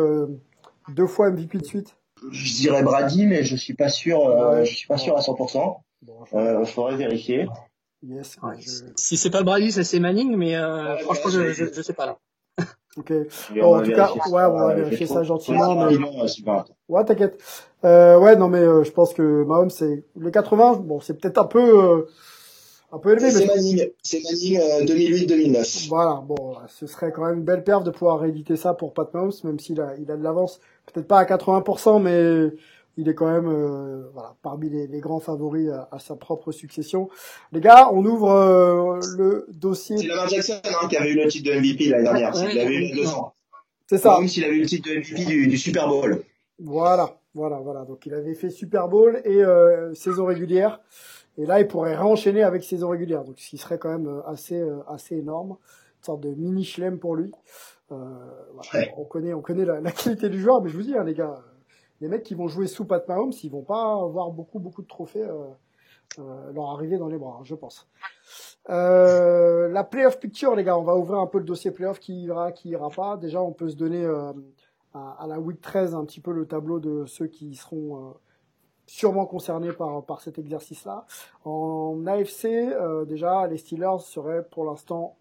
[0.89, 1.97] deux fois MVP de suite?
[2.31, 4.19] Je dirais Brady, mais je suis pas sûr.
[4.65, 5.77] je suis pas sûr à 100%.
[6.35, 7.47] Euh, faudrait vérifier.
[8.07, 8.37] Yes,
[8.97, 12.05] Si c'est pas le Brady, c'est Manning, mais euh, franchement, je, je, je, sais pas
[12.05, 12.19] là.
[12.99, 13.13] ok.
[13.55, 15.87] Bon, en tout cas, ouais, on va vérifier ça gentiment.
[15.87, 15.97] Mais...
[16.89, 17.43] Ouais, t'inquiète.
[17.85, 20.83] Euh, ouais, non, mais euh, je pense que Mahomes, c'est le 80.
[20.85, 22.09] Bon, c'est peut-être un peu, euh,
[22.93, 23.31] un peu élevé.
[23.31, 23.91] C'est Manning.
[24.03, 25.89] C'est Manning 2008-2009.
[25.89, 26.23] Voilà.
[26.27, 29.33] Bon, ce serait quand même une belle perf de pouvoir rééditer ça pour Pat Mahomes,
[29.45, 30.61] même s'il a, il a de l'avance.
[30.93, 32.55] Peut-être pas à 80%, mais
[32.97, 37.09] il est quand même euh, voilà, parmi les, les, grands favoris à, sa propre succession.
[37.53, 39.97] Les gars, on ouvre euh, le dossier.
[39.99, 42.33] C'est Lamar Jackson hein, qui avait eu le titre de MVP l'année dernière.
[42.53, 43.35] il avait eu 200.
[43.87, 44.19] C'est ça.
[44.19, 46.23] Même s'il avait eu le titre de MVP du, du, Super Bowl.
[46.59, 47.85] Voilà, voilà, voilà.
[47.85, 50.81] Donc il avait fait Super Bowl et euh, saison régulière.
[51.37, 53.25] Et là, il pourrait réenchaîner avec saison régulière.
[53.25, 55.57] Donc ce qui serait quand même euh, assez, assez énorme.
[55.99, 57.33] Une sorte de mini chelem pour lui.
[57.89, 58.89] Voilà.
[58.97, 61.15] On connaît, on connaît la, la, qualité du joueur, mais je vous dis, hein, les
[61.15, 61.45] gars
[62.01, 64.87] les mecs qui vont jouer sous Pat Mahomes, ils vont pas avoir beaucoup beaucoup de
[64.87, 65.47] trophées euh,
[66.19, 67.89] euh, leur arriver dans les bras, hein, je pense.
[68.71, 72.25] Euh, la playoff picture, les gars, on va ouvrir un peu le dossier playoff qui
[72.25, 73.17] ira, qui ira pas.
[73.17, 74.05] Déjà, on peut se donner
[74.95, 78.15] à, la week 13 un petit peu le tableau de ceux qui seront
[78.87, 81.05] sûrement concernés par, par cet exercice-là.
[81.45, 82.47] En AFC,
[83.07, 85.17] déjà, les Steelers seraient pour l'instant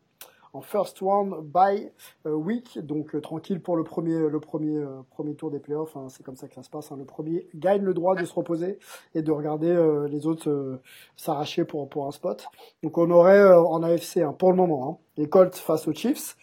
[0.53, 1.89] en first one by
[2.27, 5.97] euh, week, donc euh, tranquille pour le premier le premier euh, premier tour des playoffs.
[5.97, 6.91] Hein, c'est comme ça que ça se passe.
[6.91, 6.95] Hein.
[6.97, 8.77] Le premier gagne le droit de se reposer
[9.15, 9.73] et de regarder
[10.09, 10.79] les autres
[11.17, 12.45] s'arracher pour pour un spot.
[12.83, 16.37] Donc on aurait en AFC hein, pour le moment hein, les Colts face aux Chiefs,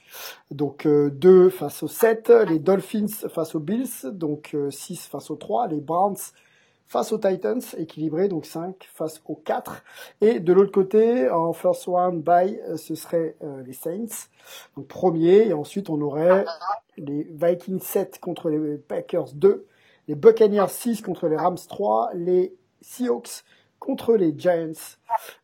[0.51, 5.69] donc 2 face aux 7, les Dolphins face aux Bills, donc 6 face aux 3,
[5.69, 6.17] les Browns
[6.91, 9.85] face aux Titans, équilibré, donc 5 face aux 4.
[10.23, 14.27] Et de l'autre côté, en first one by, euh, ce serait euh, les Saints,
[14.77, 16.45] donc premier, et ensuite on aurait
[16.97, 19.67] les Vikings 7 contre les Packers 2,
[20.09, 23.45] les Buccaneers 6 contre les Rams 3, les Seahawks
[23.79, 24.73] contre les Giants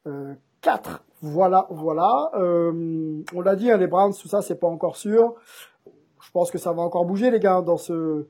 [0.09, 2.33] euh, 4, Voilà, voilà.
[2.35, 5.35] Euh, on l'a dit, hein, les Browns, tout ça, c'est pas encore sûr.
[6.21, 8.27] Je pense que ça va encore bouger, les gars, dans ce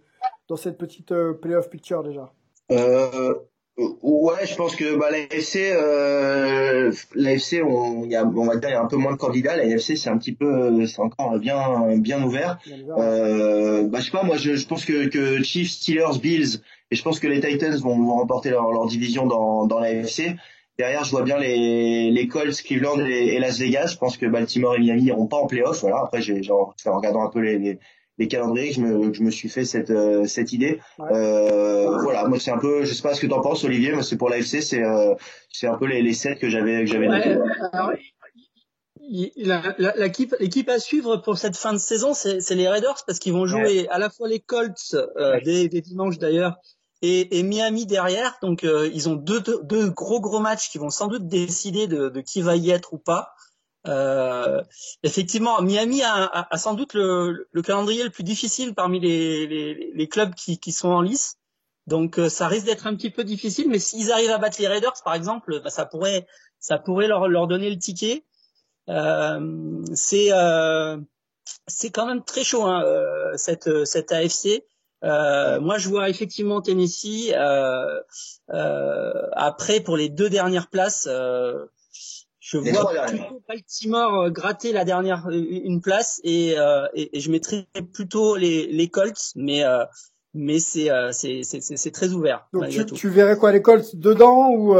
[0.48, 2.30] dans cette petite euh, playoff picture déjà.
[2.70, 3.34] Euh,
[3.78, 8.72] Ouais, je pense que bah, l'AFC, euh, l'AFC, on, y a, on va dire, il
[8.72, 9.54] y a un peu moins de candidats.
[9.54, 12.58] La NFC, c'est un petit peu, c'est encore bien, bien ouvert.
[12.96, 16.96] Euh, bah, je sais pas, moi, je, je pense que, que Chiefs, Steelers, Bills, et
[16.96, 20.36] je pense que les Titans vont, vont remporter leur, leur division dans, dans l'AFC.
[20.78, 23.88] Derrière, je vois bien les, les Colts, Cleveland et, et, Las Vegas.
[23.92, 25.82] Je pense que Baltimore et Miami n'iront pas en playoff.
[25.82, 25.98] Voilà.
[26.02, 27.78] Après, j'ai, genre, en regardant un peu les, les
[28.18, 30.80] les calendriers que je me, je me suis fait cette, euh, cette idée.
[31.00, 33.92] Euh, voilà, moi c'est un peu, je sais pas ce que tu en penses Olivier,
[33.94, 35.14] mais c'est pour l'AFC, c'est euh,
[35.50, 38.00] c'est un peu les, les sets que j'avais que j'avais ouais,
[39.98, 43.46] L'équipe l'équipe à suivre pour cette fin de saison, c'est les Raiders parce qu'ils vont
[43.46, 43.88] jouer ouais.
[43.88, 46.56] à la fois les Colts euh, des, des dimanches d'ailleurs
[47.02, 48.38] et, et, Miami derrière.
[48.42, 51.86] Donc euh, ils ont deux, deux, deux, gros gros matchs qui vont sans doute décider
[51.86, 53.34] de, de qui va y être ou pas.
[53.86, 54.62] Euh,
[55.02, 59.46] effectivement, Miami a, a, a sans doute le, le, calendrier le plus difficile parmi les,
[59.46, 61.38] les, les clubs qui, qui, sont en lice.
[61.86, 64.66] Donc euh, ça risque d'être un petit peu difficile, mais s'ils arrivent à battre les
[64.66, 66.26] Raiders, par exemple, bah, ça pourrait
[66.58, 68.24] ça pourrait leur, leur donner le ticket.
[68.88, 70.98] Euh, c'est euh,
[71.66, 74.64] c'est quand même très chaud hein, euh, cette cette AFC.
[75.02, 77.32] moi, je vois effectivement Tennessee.
[78.48, 81.08] après, pour les deux dernières places,
[82.46, 87.20] je Les vois plutôt Baltimore euh, gratter la dernière une place et, euh, et, et,
[87.20, 89.84] je mettrais plutôt les, les Colts, mais euh,
[90.32, 92.46] mais c'est c'est c'est très ouvert.
[92.52, 94.76] Donc tu, tu, verrais quoi les Colts dedans ou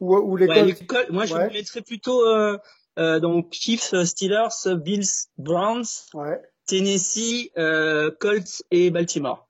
[0.00, 0.66] ou, ou, les, ouais, Colts...
[0.80, 1.50] les Colts Moi, je ouais.
[1.52, 2.20] mettrais plutôt
[2.96, 6.40] donc Chiefs, Steelers, Bills, Browns, ouais.
[6.66, 7.52] Tennessee,
[8.18, 9.48] Colts et Baltimore.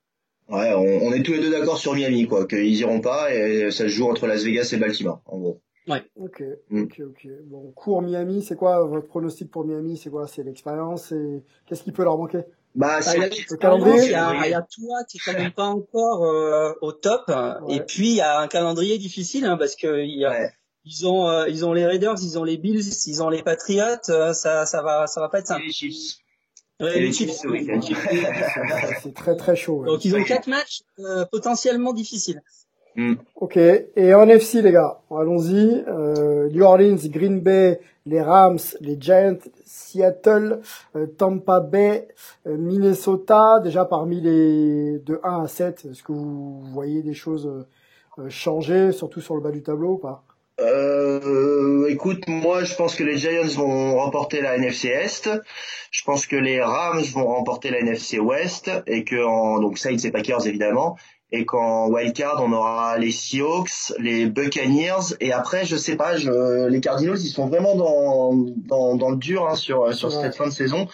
[0.49, 3.71] Ouais, on, on est tous les deux d'accord sur Miami, quoi, qu'ils iront pas et
[3.71, 5.63] ça se joue entre Las Vegas et Baltimore, en gros.
[5.89, 6.03] Ouais.
[6.17, 6.83] Ok, mm.
[6.83, 7.29] ok, ok.
[7.45, 9.97] Bon, cours Miami, c'est quoi votre pronostic pour Miami?
[9.97, 10.27] C'est quoi?
[10.27, 11.13] C'est l'expérience?
[11.13, 12.45] Et qu'est-ce qui peut leur manquer?
[12.75, 14.05] Bah, il y a, le calendrier.
[14.05, 16.93] Il y a, il y a toi qui est quand même pas encore euh, au
[16.93, 17.77] top, ouais.
[17.77, 20.51] et puis il y a un calendrier difficile hein, parce que il y a, ouais.
[20.87, 24.09] ils ont euh, ils ont les Raiders, ils ont les Bills, ils ont les Patriots,
[24.09, 25.65] euh, ça ça va ça va pas être simple.
[25.65, 26.17] Et les Chiefs.
[26.81, 27.69] Ouais, les, les Chiefs, oui.
[29.03, 29.85] c'est très très chaud.
[29.85, 32.41] Donc ils ont quatre matchs euh, potentiellement difficiles.
[32.97, 33.15] Mm.
[33.37, 35.85] Ok, et en FC les gars, allons-y.
[35.89, 40.61] Euh, New Orleans, Green Bay, les Rams, les Giants, Seattle,
[40.97, 42.09] euh, Tampa Bay,
[42.47, 43.61] euh, Minnesota.
[43.63, 47.47] Déjà parmi les de 1 à 7, est-ce que vous voyez des choses
[48.19, 50.25] euh, changer, surtout sur le bas du tableau ou pas?
[50.61, 55.31] Euh, écoute, moi je pense que les Giants vont remporter la NFC Est.
[55.91, 59.97] Je pense que les Rams vont remporter la NFC Ouest et que en donc Saints
[60.05, 60.97] et Packers évidemment
[61.33, 66.69] et qu'en wildcard on aura les Seahawks, les Buccaneers et après je sais pas, je,
[66.69, 68.33] les Cardinals ils sont vraiment dans
[68.67, 70.87] dans, dans le dur hein, sur sur cette fin de saison,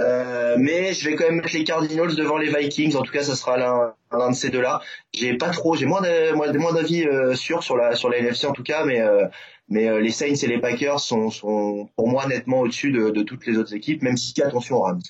[0.00, 2.96] euh, mais je vais quand même mettre les Cardinals devant les Vikings.
[2.96, 4.80] En tout cas, ça sera l'un de ces deux-là.
[5.12, 8.62] J'ai pas trop, j'ai moins d'avis euh, sûr sur la sur la NFC en tout
[8.62, 9.26] cas, mais euh,
[9.68, 13.46] mais les Saints et les Packers sont sont pour moi nettement au-dessus de, de toutes
[13.46, 15.00] les autres équipes, même si attention aux Rams.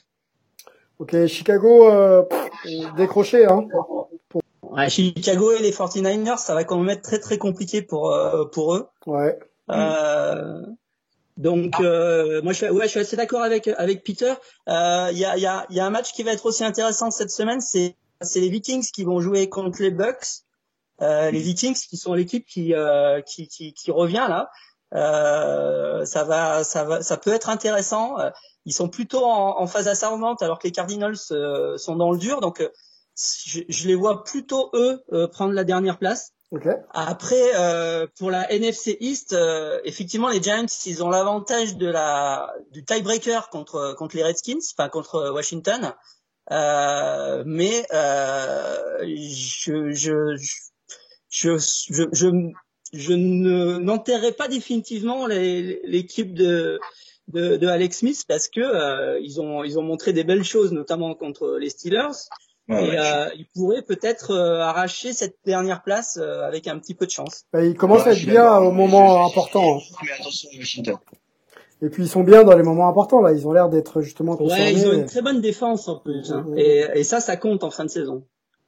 [1.00, 2.22] Ok, Chicago euh,
[2.96, 3.66] décroché hein.
[4.74, 8.44] Ouais, Chicago et les 49ers, ça va quand même être très très compliqué pour euh,
[8.46, 8.88] pour eux.
[9.06, 9.38] Ouais.
[9.70, 10.62] Euh,
[11.36, 14.34] donc euh, moi je suis, ouais, je suis assez d'accord avec avec Peter.
[14.66, 14.72] Il
[15.16, 17.12] y a il y a il y a un match qui va être aussi intéressant
[17.12, 20.42] cette semaine, c'est c'est les Vikings qui vont jouer contre les Bucks.
[21.02, 24.50] Euh, les Vikings qui sont l'équipe qui, euh, qui, qui qui revient là.
[24.94, 28.16] Euh, ça va ça va ça peut être intéressant.
[28.64, 32.40] Ils sont plutôt en, en phase ascendante alors que les Cardinals sont dans le dur
[32.40, 32.60] donc
[33.16, 36.32] je, je, les vois plutôt eux euh, prendre la dernière place.
[36.50, 36.74] Okay.
[36.90, 42.52] Après, euh, pour la NFC East, euh, effectivement, les Giants, ils ont l'avantage de la
[42.70, 45.94] du tiebreaker contre contre les Redskins, enfin contre Washington.
[46.50, 47.84] mais
[49.02, 51.58] je je je je
[52.12, 52.52] je,
[52.92, 56.78] je ne n'enterrerai pas définitivement l'équipe de
[57.28, 61.14] de, de, Alex Smith parce que ils ont ils ont montré des belles choses, notamment
[61.14, 62.28] contre les Steelers.
[62.68, 66.78] Ouais, et ouais, euh, il pourrait peut-être euh, arracher cette dernière place euh, avec un
[66.78, 67.44] petit peu de chance.
[67.52, 69.80] Bah, il commence à être bien au moment important.
[70.02, 70.96] Mais attention Washington.
[71.82, 73.32] Et puis ils sont bien dans les moments importants là.
[73.32, 74.64] Ils ont l'air d'être justement concernés.
[74.64, 76.32] Ouais, ils ont une très bonne défense en plus.
[76.32, 76.46] Hein.
[76.56, 78.24] Et, et, ça, ça compte en fin de saison.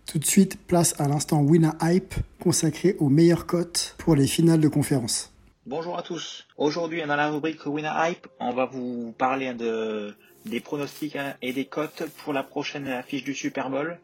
[0.07, 4.61] Tout de suite, place à l'instant Winner Hype consacré aux meilleures cotes pour les finales
[4.61, 5.33] de conférence.
[5.65, 6.47] Bonjour à tous.
[6.59, 10.15] Aujourd'hui, dans la rubrique Winner Hype, on va vous parler de
[10.49, 13.99] des pronostics et des cotes pour la prochaine affiche du Super Bowl.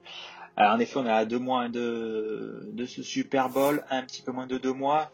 [0.56, 4.46] en effet, on à deux mois de, de ce Super Bowl, un petit peu moins
[4.46, 5.10] de deux mois.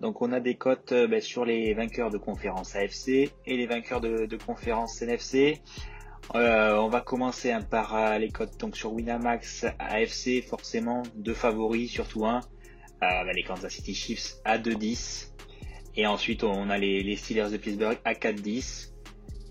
[0.00, 4.00] Donc on a des cotes ben, sur les vainqueurs de conférence AFC et les vainqueurs
[4.00, 5.62] de, de conférence NFC.
[6.34, 11.90] Euh, on va commencer hein, par les cotes donc sur Winamax AFC, forcément deux favoris,
[11.90, 12.40] surtout un,
[13.02, 15.32] euh, les Kansas City Chiefs à 2-10.
[15.96, 18.91] Et ensuite on a les, les Steelers de Pittsburgh à 4-10.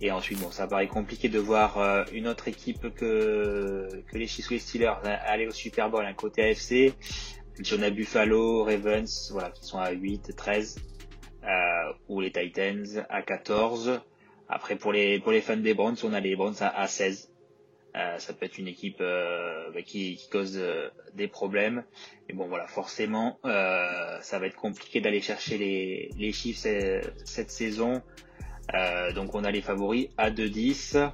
[0.03, 4.49] Et ensuite, bon, ça paraît compliqué de voir euh, une autre équipe que, les Chiefs
[4.49, 6.95] ou les Steelers aller au Super Bowl, un côté AFC.
[7.61, 10.79] Si on a Buffalo, Ravens, voilà, qui sont à 8, 13,
[11.43, 11.47] euh,
[12.09, 14.01] ou les Titans à 14.
[14.49, 17.29] Après, pour les, pour les fans des Browns, on a les Browns à, à 16.
[17.93, 20.59] Euh, ça peut être une équipe bah, qui, qui, cause
[21.13, 21.83] des problèmes.
[22.27, 28.01] Mais bon, voilà, forcément, ça va être compliqué d'aller chercher les, les cette, cette saison.
[28.73, 31.11] Euh, donc on a les favoris à 2-10.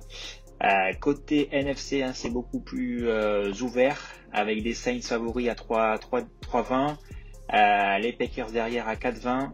[0.64, 4.02] Euh, côté NFC, hein, c'est beaucoup plus euh, ouvert
[4.34, 6.98] avec des Saints favoris à 3-20,
[8.02, 9.52] les Packers derrière à 4-20,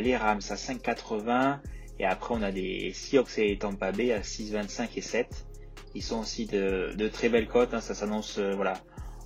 [0.00, 1.58] les Rams à 5-80
[1.98, 5.46] et après on a des Seahawks et Tampa Bay à 6-25 et 7.
[5.94, 8.40] Ils sont aussi de, très belles cotes, hein, ça s'annonce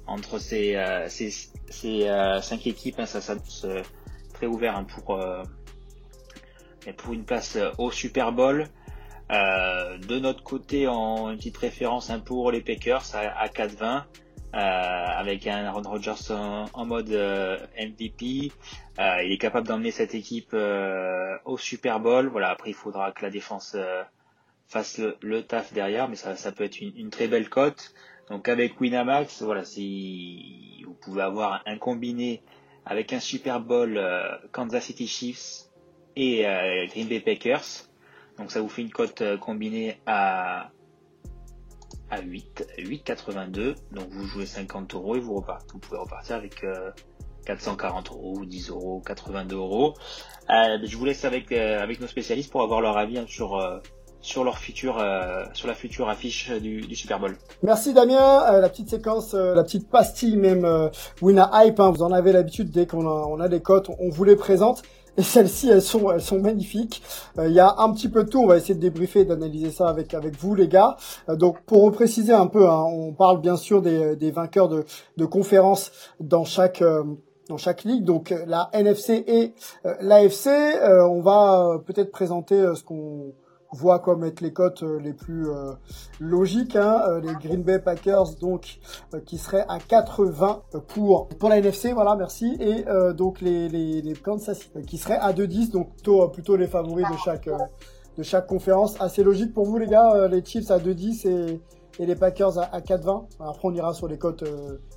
[0.07, 0.77] entre ces,
[1.09, 1.29] ces,
[2.67, 3.67] équipes, hein, ça s'annonce
[4.33, 4.87] très ouvert hein,
[6.93, 8.67] pour pour une place euh, au Super Bowl.
[9.31, 14.03] Euh, de notre côté, en une petite référence un pour les Packers à, 4-20.
[14.55, 18.53] Euh, avec un Aaron Rodgers en, mode MVP.
[18.99, 20.55] il est capable d'emmener cette équipe
[21.45, 22.29] au Super Bowl.
[22.29, 23.77] Voilà, après il faudra que la défense
[24.69, 27.93] fasse le, taf derrière, mais ça, ça peut être une, très belle cote.
[28.31, 32.41] Donc avec Winamax, voilà, si vous pouvez avoir un combiné
[32.87, 34.01] avec un Super Bowl
[34.53, 35.65] Kansas City Chiefs
[36.17, 37.89] et euh, Green Bay Packers.
[38.39, 40.71] Donc ça vous fait une cote euh, combinée à
[42.11, 43.75] à 8, 8,82.
[43.93, 45.67] Donc vous jouez 50 euros et vous repartez.
[45.73, 46.65] Vous pouvez repartir avec
[47.47, 49.95] 440 euh, euros, 10 euros, 82 euros.
[50.49, 53.81] je vous laisse avec avec nos spécialistes pour avoir leur avis hein, sur
[54.21, 55.05] sur leur futur,
[55.53, 57.37] sur la future affiche du, Super Bowl.
[57.63, 58.61] Merci Damien.
[58.61, 60.91] la petite séquence, la petite pastille même
[61.21, 61.81] Wina Hype.
[61.81, 64.37] Hein, vous en avez l'habitude dès qu'on a, on a des cotes, on vous les
[64.37, 64.83] présente.
[65.17, 67.03] Et celles-ci, elles sont, elles sont magnifiques.
[67.39, 68.41] Euh, il y a un petit peu de tout.
[68.41, 70.97] On va essayer de débriefer, d'analyser ça avec avec vous, les gars.
[71.29, 74.85] Euh, donc, pour préciser un peu, hein, on parle bien sûr des, des vainqueurs de,
[75.17, 77.05] de conférences dans chaque euh,
[77.49, 78.05] dans chaque ligue.
[78.05, 79.53] Donc, la NFC et
[80.01, 80.49] l'AFC.
[81.11, 83.35] on va peut-être présenter ce qu'on
[83.75, 85.73] voit comme être les cotes euh, les plus euh,
[86.21, 86.77] logiques.
[86.77, 88.79] Hein, euh, les Green Bay Packers donc
[89.27, 91.93] qui seraient à 4,20 pour pour la NFC.
[91.93, 92.57] Voilà, merci.
[92.61, 95.91] Et donc les les, Kansas qui seraient à 2,10 donc
[96.33, 97.49] plutôt les favoris de chaque
[98.17, 99.01] de chaque conférence.
[99.01, 100.29] Assez logique pour vous les gars.
[100.29, 101.61] les Chiefs à 2,10 et
[102.01, 103.27] et les Packers à, à 4,20.
[103.39, 104.43] Après, on ira sur les cotes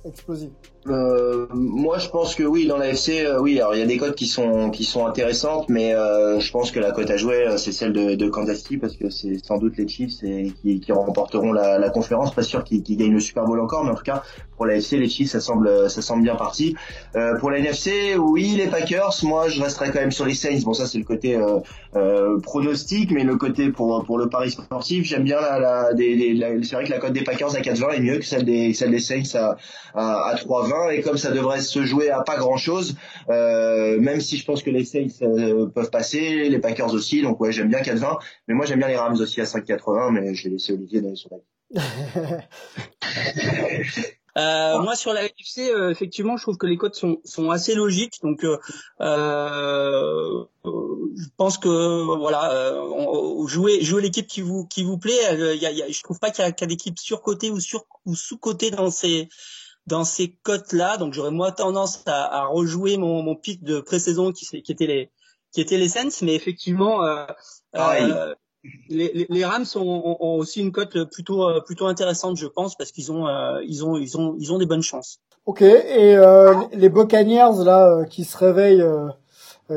[0.04, 0.50] explosives.
[0.86, 3.58] Euh, moi, je pense que oui, dans la FC, euh, oui.
[3.60, 6.70] Alors, il y a des cotes qui sont qui sont intéressantes, mais euh, je pense
[6.70, 9.44] que la cote à jouer, euh, c'est celle de, de Kansas City parce que c'est
[9.44, 12.34] sans doute les Chiefs et qui, qui remporteront la, la conférence.
[12.34, 14.22] Pas sûr qu'ils gagnent le Super Bowl encore, mais en tout cas,
[14.56, 16.74] pour la FC, les Chiefs, ça semble ça semble bien parti.
[17.40, 19.14] pour la NFC, oui, les Packers.
[19.24, 20.60] Moi, je resterai quand même sur les Saints.
[20.64, 21.38] Bon, ça, c'est le côté
[22.42, 25.90] pronostic, mais le côté pour pour le pari sportif, j'aime bien la, la,
[26.62, 28.90] c'est vrai que la cote des Packers à 4,20 est mieux que celle des celle
[28.90, 29.56] des Saints à
[29.94, 32.96] à, à 3,20 et comme ça devrait se jouer à pas grand chose,
[33.28, 37.40] euh, même si je pense que les Saints euh, peuvent passer, les Packers aussi, donc
[37.40, 40.44] ouais j'aime bien 4-20, mais moi j'aime bien les Rams aussi à 5,80, mais je
[40.44, 41.42] vais laisser Olivier donner son avis.
[44.38, 47.74] Euh, moi sur la UFC, euh, effectivement, je trouve que les codes sont, sont assez
[47.74, 48.20] logiques.
[48.22, 48.58] Donc, euh,
[49.00, 52.76] euh je pense que voilà,
[53.46, 55.18] jouer jouer l'équipe qui vous qui vous plaît.
[55.56, 57.58] Y a, y a, je trouve pas qu'il y a, qu a d'équipe surcotée ou
[57.58, 59.28] sur ou sous cotée dans ces
[59.88, 60.96] dans ces cotes-là.
[60.98, 64.86] Donc j'aurais moi tendance à, à rejouer mon, mon pic de pré-saison qui, qui était
[64.86, 65.10] les
[65.52, 67.24] qui était les Saints, mais effectivement euh,
[67.74, 68.34] euh,
[68.90, 72.92] les, les, Rams ont, ont, aussi une cote plutôt euh, plutôt intéressante, je pense, parce
[72.92, 75.20] qu'ils ont euh, ils ont ils ont ils ont des bonnes chances.
[75.46, 75.62] Ok.
[75.62, 78.84] Et euh, les Buccaneers là qui se réveillent,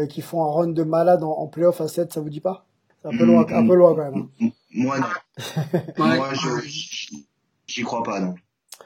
[0.10, 2.66] qui font un run de malade en, en playoff à 7, ça vous dit pas?
[3.02, 4.28] C'est un peu loin, un peu loin quand même.
[4.42, 4.50] Hein.
[4.74, 5.08] Moi non.
[5.98, 6.68] Moi je
[7.68, 8.36] j'y crois pas non.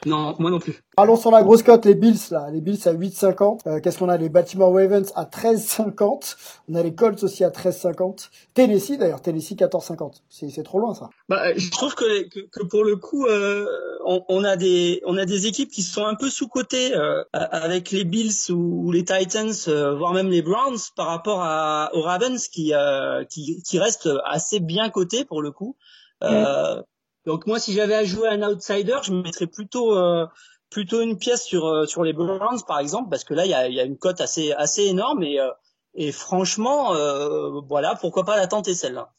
[0.06, 0.82] Non, moi non plus.
[0.98, 3.62] Allons sur la grosse cote, les Bills là, les Bills à 8,50.
[3.68, 4.18] Euh, Qu'est-ce qu'on a?
[4.18, 6.36] Les Baltimore Ravens à 13,50.
[6.70, 8.30] On a les Colts aussi à 13,50.
[8.54, 10.22] Tennessee d'ailleurs, Tennessee 14,50.
[10.30, 11.10] C'est trop loin ça.
[11.30, 13.66] Bah, je trouve que, que, que pour le coup, euh,
[14.06, 17.24] on, on, a des on a des équipes qui sont un peu sous cotées euh,
[17.34, 22.02] avec les Bills ou, les Titans, euh, voire même les Browns par rapport à, aux
[22.02, 25.76] Ravens qui euh, qui, qui restent assez bien cotés pour le coup.
[26.22, 26.46] Mm.
[27.26, 30.26] Donc moi, si j'avais à jouer un outsider, je mettrais plutôt euh,
[30.70, 33.68] plutôt une pièce sur sur les Browns par exemple parce que là il y a,
[33.68, 35.38] y a une cote assez assez énorme et
[35.94, 36.94] et franchement
[37.68, 39.14] voilà pourquoi pas la tenter celle-là.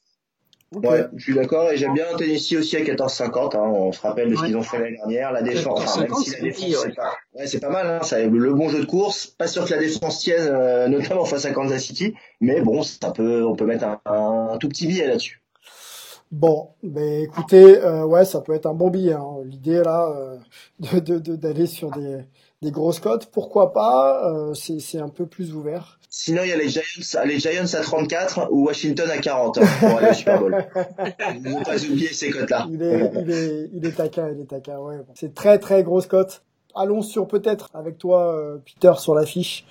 [0.72, 3.56] Ouais, je suis d'accord et j'aime bien Tennessee aussi à 14,50.
[3.56, 3.60] Hein.
[3.60, 5.30] On se rappelle de ce qu'ils ont fait l'année dernière.
[5.30, 7.86] La défense, enfin, même si la défense, c'est pas, ouais, c'est pas mal.
[7.86, 8.02] Hein.
[8.02, 9.26] Ça, le bon jeu de course.
[9.26, 13.12] Pas sûr que la défense tienne, euh, notamment face à Kansas City, mais bon, ça
[13.12, 15.40] peut, on peut mettre un, un tout petit billet là-dessus.
[16.32, 19.12] Bon, ben écoutez, euh, ouais, ça peut être un bon billet.
[19.12, 19.36] Hein.
[19.44, 20.36] L'idée là, euh,
[20.80, 22.24] de d'aller de, d'aller sur des,
[22.62, 26.00] des grosses cotes, pourquoi pas euh, C'est un peu plus ouvert.
[26.10, 26.82] Sinon, il y a les Giants,
[27.24, 30.52] les Giants à 34 ou Washington à 40 hein, pour aller au Super Bowl.
[30.74, 32.66] ne pas oublier ces cotes-là.
[32.70, 34.96] Il est, il est, il est taquin, il est taquin, ouais.
[35.14, 36.42] C'est très très grosse cote.
[36.74, 39.64] Allons sur peut-être avec toi, euh, Peter, sur l'affiche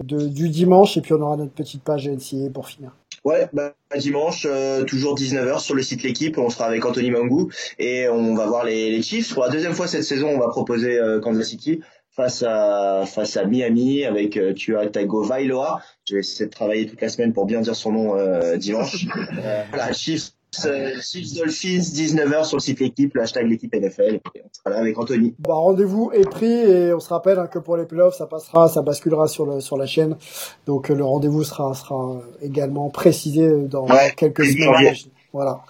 [0.00, 2.92] du dimanche et puis on aura notre petite page NCA pour finir.
[3.24, 7.50] Ouais, bah, dimanche, euh, toujours 19h sur le site L'équipe, on sera avec Anthony Mangou
[7.78, 9.32] et on va voir les, les Chiefs.
[9.32, 11.80] Pour la deuxième fois cette saison, on va proposer euh, Kansas City
[12.14, 14.54] face à face à Miami avec euh,
[14.92, 15.82] Tago Vailoa.
[16.06, 19.06] Je vais essayer de travailler toute la semaine pour bien dire son nom euh, dimanche.
[19.44, 20.33] euh, voilà, Chiefs,
[20.66, 24.20] euh, Chiefs Dolphins 19h sur le site l'équipe, le hashtag l'équipe NFL.
[24.24, 25.34] on sera là avec Anthony.
[25.38, 28.68] Bah, rendez-vous est pris et on se rappelle hein, que pour les playoffs, ça passera,
[28.68, 30.16] ça basculera sur le sur la chaîne.
[30.66, 33.86] Donc le rendez-vous sera sera également précisé dans
[34.16, 34.94] quelques semaines.
[35.32, 35.62] Voilà.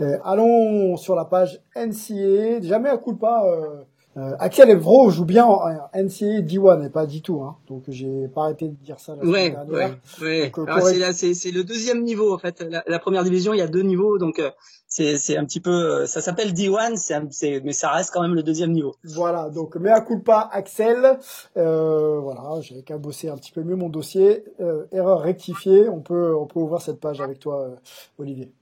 [0.00, 2.62] Euh, allons sur la page NCA.
[2.62, 3.44] Jamais à coup de pas.
[3.46, 3.82] Euh,
[4.16, 5.58] euh, Axel Evro joue bien en
[5.94, 7.56] NCAA D1 et pas D2, hein.
[7.68, 9.98] donc j'ai pas arrêté de dire ça la ouais, semaine dernière.
[10.20, 11.12] Ouais, ouais.
[11.12, 12.60] c'est, le deuxième niveau en fait.
[12.60, 14.50] La, la, première division, il y a deux niveaux, donc euh,
[14.92, 16.96] c'est, c'est un petit peu, euh, ça s'appelle D1,
[17.30, 18.94] c'est, mais ça reste quand même le deuxième niveau.
[19.04, 21.18] Voilà, donc mais à coup pas Axel,
[21.56, 24.44] euh, voilà, j'avais qu'à bosser un petit peu mieux mon dossier.
[24.60, 27.70] Euh, erreur rectifiée, on peut on peut ouvrir cette page avec toi,
[28.18, 28.52] Olivier.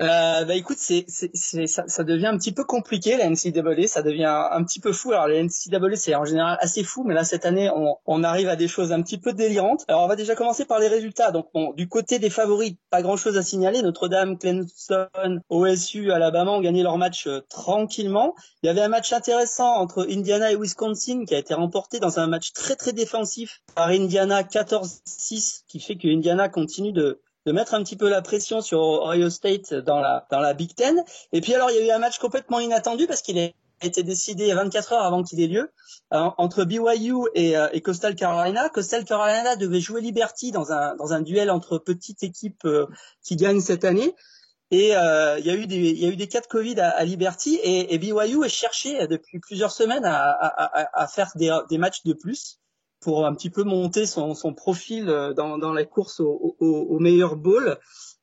[0.00, 4.48] Euh, bah écoute, c'est, ça, ça, devient un petit peu compliqué la NCAA, ça devient
[4.50, 5.12] un petit peu fou.
[5.12, 8.48] Alors la NCAA c'est en général assez fou, mais là cette année on, on, arrive
[8.48, 9.84] à des choses un petit peu délirantes.
[9.88, 11.30] Alors on va déjà commencer par les résultats.
[11.30, 13.82] Donc bon, du côté des favoris, pas grand chose à signaler.
[13.82, 15.08] Notre-Dame, Clemson,
[15.50, 18.34] OSU, Alabama ont gagné leur match euh, tranquillement.
[18.62, 22.18] Il y avait un match intéressant entre Indiana et Wisconsin qui a été remporté dans
[22.18, 27.52] un match très très défensif par Indiana 14-6, qui fait que Indiana continue de de
[27.52, 31.02] mettre un petit peu la pression sur Ohio State dans la dans la Big Ten.
[31.32, 33.48] Et puis alors il y a eu un match complètement inattendu parce qu'il a
[33.82, 35.72] été décidé 24 heures avant qu'il ait lieu
[36.12, 38.68] euh, entre BYU et, euh, et, Coastal Carolina.
[38.68, 42.86] Coastal Carolina devait jouer Liberty dans un dans un duel entre petites équipes euh,
[43.22, 44.14] qui gagnent cette année.
[44.70, 46.88] Et il y a eu des il y a eu des cas de Covid à,
[46.88, 51.54] à Liberty et, et, BYU est cherché depuis plusieurs semaines à, à, à faire des,
[51.68, 52.58] des matchs de plus
[53.02, 56.66] pour un petit peu monter son, son profil euh, dans, dans la course au, au,
[56.66, 57.78] au meilleur bowl.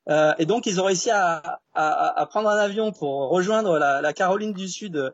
[0.10, 4.02] Euh, et donc ils ont réussi à, à, à, prendre un avion pour rejoindre la,
[4.02, 5.12] la Caroline du Sud euh,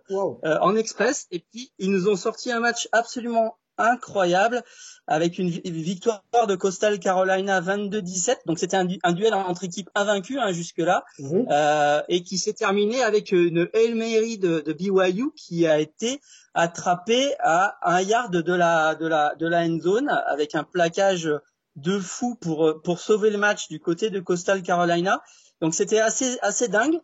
[0.62, 1.28] en express.
[1.32, 4.64] Et puis ils nous ont sorti un match absolument incroyable
[5.08, 8.38] avec une victoire de Coastal Carolina 22-17.
[8.46, 11.48] Donc c'était un, un, duel entre équipes invaincues hein, jusque là mhm.
[11.52, 16.20] euh, et qui s'est terminé avec une Hail Mary de, de BYU qui a été
[16.54, 21.30] attrapé à un yard de la de la de la end zone avec un plaquage
[21.76, 25.22] de fou pour pour sauver le match du côté de Coastal Carolina.
[25.62, 27.00] Donc c'était assez assez dingue.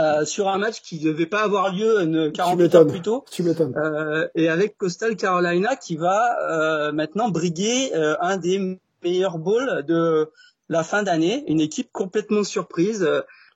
[0.00, 3.24] Euh, sur un match qui devait pas avoir lieu une 48 heures plus tôt.
[3.30, 3.74] Tu m'étonnes.
[3.76, 9.84] Euh, et avec Coastal Carolina qui va euh, maintenant briguer euh, un des meilleurs bowls
[9.86, 10.30] de
[10.70, 13.06] la fin d'année, une équipe complètement surprise.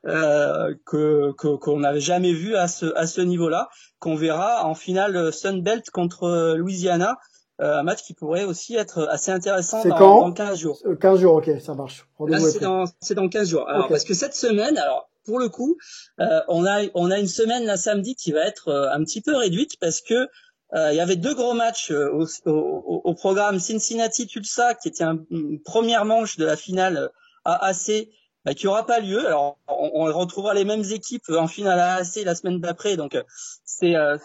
[0.04, 3.68] Euh, que qu'on n'avait jamais vu à ce à ce niveau-là,
[3.98, 7.18] qu'on verra en finale Sunbelt contre Louisiana,
[7.60, 10.20] euh, un match qui pourrait aussi être assez intéressant dans, quand?
[10.20, 10.78] dans 15 jours.
[11.00, 12.06] 15 jours, ok, ça marche.
[12.38, 13.68] c'est dans c'est dans 15 jours.
[13.68, 15.76] Alors parce que cette semaine, alors pour le coup,
[16.20, 19.78] euh, on a une semaine la samedi qui va être euh, un petit peu réduite
[19.80, 20.28] parce que
[20.74, 26.36] il y avait deux gros matchs au, programme Cincinnati Tulsa qui était une première manche
[26.36, 27.08] de la finale
[27.44, 28.08] AAC
[28.44, 29.24] bah, qui aura pas lieu.
[29.26, 33.16] Alors, on, retrouvera les mêmes équipes en finale AAC la semaine d'après, donc
[33.64, 34.18] c'est euh,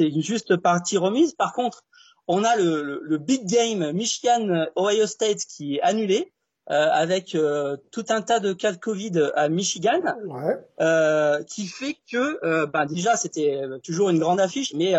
[0.00, 1.32] une juste partie remise.
[1.34, 1.84] Par contre,
[2.26, 6.34] on a le, le, le big game Michigan Ohio State qui est annulé.
[6.70, 10.56] Euh, avec euh, tout un tas de cas de Covid à Michigan, ouais.
[10.80, 14.94] euh, qui fait que, euh, bah, déjà, c'était toujours une grande affiche, mais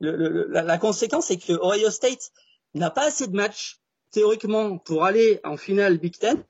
[0.00, 2.32] le, le, la, la, conséquence, c'est que Ohio State
[2.74, 3.78] n'a pas assez de matchs
[4.10, 6.42] théoriquement pour aller en finale Big Ten,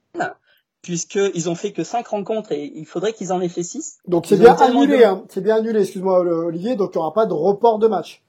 [0.81, 3.99] puisqu'ils ont fait que cinq rencontres et il faudrait qu'ils en aient fait six.
[4.09, 5.25] Donc c'est bien annulé, hein.
[5.29, 8.23] c'est bien annulé, excuse-moi Olivier, donc il n'y aura pas de report de match,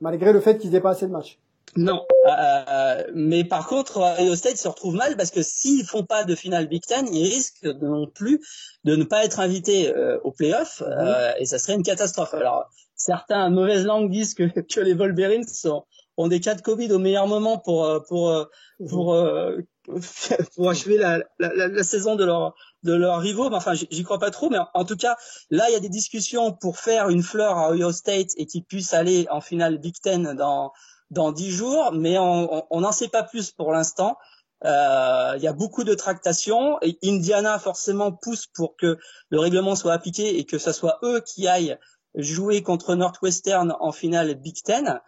[0.00, 1.38] malgré le fait qu'ils n'aient pas assez de matchs.
[1.78, 6.24] Non, euh, mais par contre, Ohio State se retrouve mal parce que s'ils font pas
[6.24, 8.40] de finale Big Ten, ils risquent non plus
[8.82, 12.34] de ne pas être invités euh, au playoff euh, et ça serait une catastrophe.
[12.34, 14.42] Alors, certains mauvaises langues disent que,
[14.74, 15.84] que les Wolverines sont,
[16.18, 18.44] ont des cas de Covid au meilleur moment pour euh, pour euh,
[18.90, 19.56] pour euh,
[20.56, 23.48] pour achever la, la, la, saison de leur de leurs rivaux.
[23.50, 24.50] Mais enfin, j'y crois pas trop.
[24.50, 25.16] Mais en, tout cas,
[25.50, 28.64] là, il y a des discussions pour faire une fleur à Ohio State et qu'ils
[28.64, 30.72] puissent aller en finale Big Ten dans
[31.10, 34.16] dans dix jours, mais on n'en sait pas plus pour l'instant.
[34.64, 38.98] Euh, il y a beaucoup de tractations et Indiana forcément pousse pour que
[39.30, 41.78] le règlement soit appliqué et que ce soit eux qui aillent
[42.16, 45.00] jouer contre Northwestern en finale Big Ten.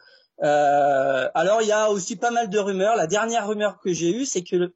[0.42, 2.96] Euh, alors il y a aussi pas mal de rumeurs.
[2.96, 4.72] La dernière rumeur que j'ai eue, c'est que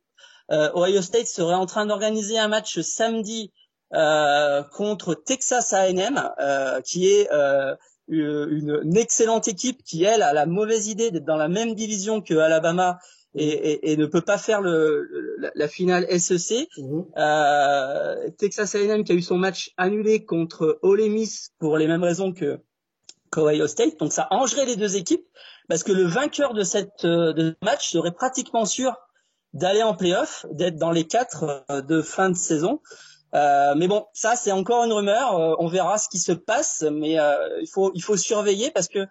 [0.50, 3.52] euh, Ohio State serait en train d'organiser un match samedi
[3.94, 7.28] euh, contre Texas A&M, euh, qui est
[8.08, 12.20] une, une, excellente équipe qui elle a la mauvaise idée d'être dans la même division
[12.20, 12.98] que Alabama
[13.34, 16.68] et, et, et ne peut pas faire le, la, la, finale SEC.
[16.78, 17.06] Mhm.
[17.16, 22.04] Euh, Texas A&M qui a eu son match annulé contre Ole Miss pour les mêmes
[22.04, 22.60] raisons que
[23.36, 23.98] Ohio State.
[23.98, 25.26] Donc ça angerait les deux équipes
[25.68, 28.94] parce que le vainqueur de cette euh, de match serait pratiquement sûr
[29.52, 32.80] d'aller en playoff, d'être dans les quatre euh, de fin de saison.
[33.34, 35.38] Euh, mais bon, ça c'est encore une rumeur.
[35.38, 38.88] Euh, on verra ce qui se passe, mais euh, il faut il faut surveiller parce
[38.88, 39.06] que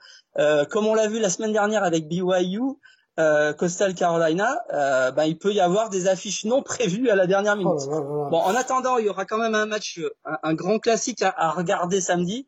[0.70, 2.62] comme on l'a vu la semaine dernière avec BYU,
[3.18, 4.58] Coastal Carolina,
[5.16, 7.82] ben, il peut y avoir des affiches non prévues à la dernière minute.
[7.88, 11.52] Oh bon, en attendant, il y aura quand même un match, un, grand classique à,
[11.52, 12.48] regarder samedi.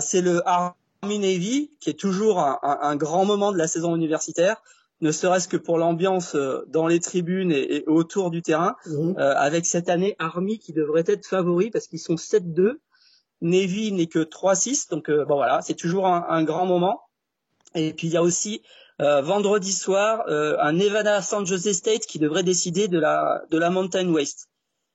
[0.00, 4.60] c'est le Army Navy, qui est toujours un, un, grand moment de la saison universitaire
[5.00, 9.16] ne serait-ce que pour l'ambiance euh, dans les tribunes et, autour du terrain, mhm.
[9.18, 12.78] euh, avec cette année Army qui devrait être favori parce qu'ils sont 7-2.
[13.40, 17.02] Navy n'est que 3-6, donc euh, bon voilà, c'est toujours un, grand moment.
[17.74, 18.62] Et puis il y a aussi
[18.98, 24.08] vendredi soir un Nevada San Jose State qui devrait décider de la de la Mountain
[24.08, 24.48] West.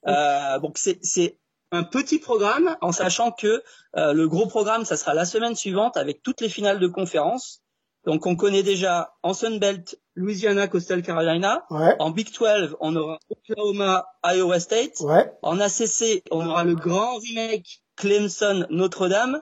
[0.06, 1.38] donc c'est c'est
[1.72, 6.22] un petit programme en sachant que le gros programme ça sera la semaine suivante avec
[6.22, 7.63] toutes les finales de conférence.
[8.06, 11.66] Donc on connaît déjà en Belt, Louisiana, Coastal Carolina.
[12.00, 15.02] En Big 12, on aura Oklahoma, Iowa State.
[15.42, 19.42] En ACC, on aura le grand remake Clemson, Notre-Dame.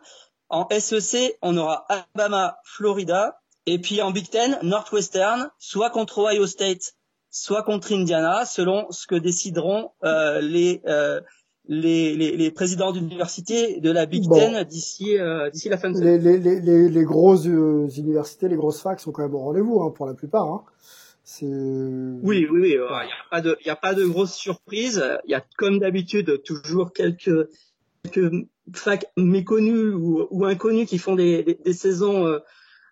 [0.49, 3.37] En SEC, on aura Alabama, Florida.
[3.65, 6.93] Et puis en Big Ten, Northwestern, soit contre Ohio State,
[7.29, 11.21] soit contre Indiana, selon ce que décideront euh, les euh,
[11.67, 15.99] les, les, les présidents d'université de la Big Ten d'ici euh, d'ici la fin de
[15.99, 19.81] les, les, les, les grosses euh, universités, les grosses facs sont quand même au rendez-vous
[19.81, 20.47] hein, pour la plupart.
[20.47, 20.63] Hein.
[21.23, 22.71] C'est oui, oui, oui.
[22.71, 25.03] Il n'y a pas de, il a pas de grosses surprises.
[25.25, 27.47] Il y a comme d'habitude toujours quelques
[28.03, 32.39] quelques facs méconnus ou, ou inconnus qui font des, des, des saisons euh, euh,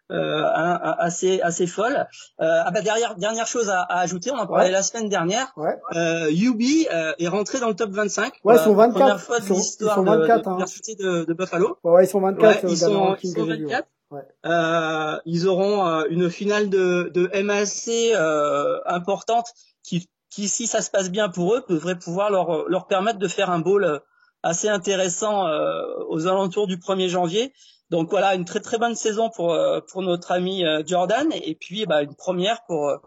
[0.09, 2.07] assez assez folle.
[2.41, 5.51] Euh, ah bah derrière dernière chose à, à ajouter, on en parlait la semaine dernière.
[5.57, 5.77] Ouais.
[5.95, 8.33] Euh, UB euh, est rentré dans le top 25.
[8.43, 8.99] Ouais, ils sont 24.
[8.99, 10.65] Première fois de l'histoire de, de, hein.
[10.99, 11.77] de, de, Buffalo.
[11.83, 12.63] Ouais, ils sont 24.
[12.63, 13.87] Ouais, ils, sont, ils sont 24.
[14.11, 14.21] Ouais.
[14.45, 19.53] Euh, ils auront euh, une finale de, de MAC euh, importante
[19.83, 23.27] qui, qui, si ça se passe bien pour eux, devrait pouvoir leur, leur permettre de
[23.27, 24.01] faire un bowl
[24.43, 27.53] assez intéressant euh, aux alentours du 1er janvier.
[27.89, 31.55] Donc voilà, une très très bonne saison pour euh, pour notre ami euh, Jordan et
[31.55, 32.97] puis bah, une première pour euh,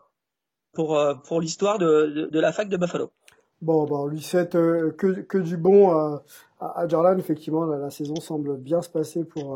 [0.72, 3.11] pour pour l'histoire de, de, la fac de Buffalo.
[3.61, 6.24] Bon, bon, on lui souhaite que que du bon à,
[6.61, 7.18] à Jordan.
[7.18, 9.55] Effectivement, la, la, saison semble bien se passer pour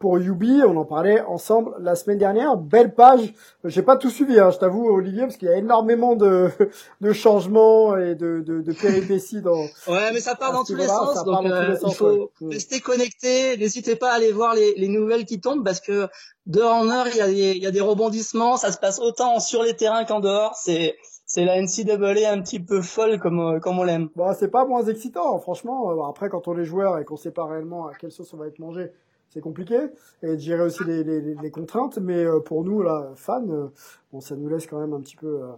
[0.00, 2.56] pour Yubi, on en parlait ensemble la semaine dernière.
[2.56, 3.34] Belle page.
[3.64, 6.48] J'ai pas tout suivi, hein, je t'avoue, Olivier, parce qu'il y a énormément de,
[7.02, 9.60] de changements et de, de, de péripéties dans.
[9.86, 11.22] Ouais, mais ça part dans tous les sens.
[11.24, 13.58] Donc, euh, il faut rester connecté.
[13.58, 16.08] N'hésitez pas à aller voir les, les nouvelles qui tombent, parce que
[16.46, 18.56] dehors en heure, il y a des, il y a des rebondissements.
[18.56, 20.54] Ça se passe autant sur les terrains qu'en dehors.
[20.56, 20.96] C'est
[21.26, 24.08] c'est la NCAA un petit peu folle comme euh, comme on l'aime.
[24.16, 25.90] Bah c'est pas moins excitant, franchement.
[25.90, 28.38] Euh, après, quand on est joueur et qu'on sait pas réellement à quelle sauce on
[28.38, 28.90] va être mangé
[29.30, 29.78] c'est compliqué.
[30.22, 31.98] Et de gérer aussi les, les, les contraintes.
[31.98, 33.68] Mais euh, pour nous là fans euh,
[34.12, 35.52] bon ça nous laisse quand même un petit peu euh,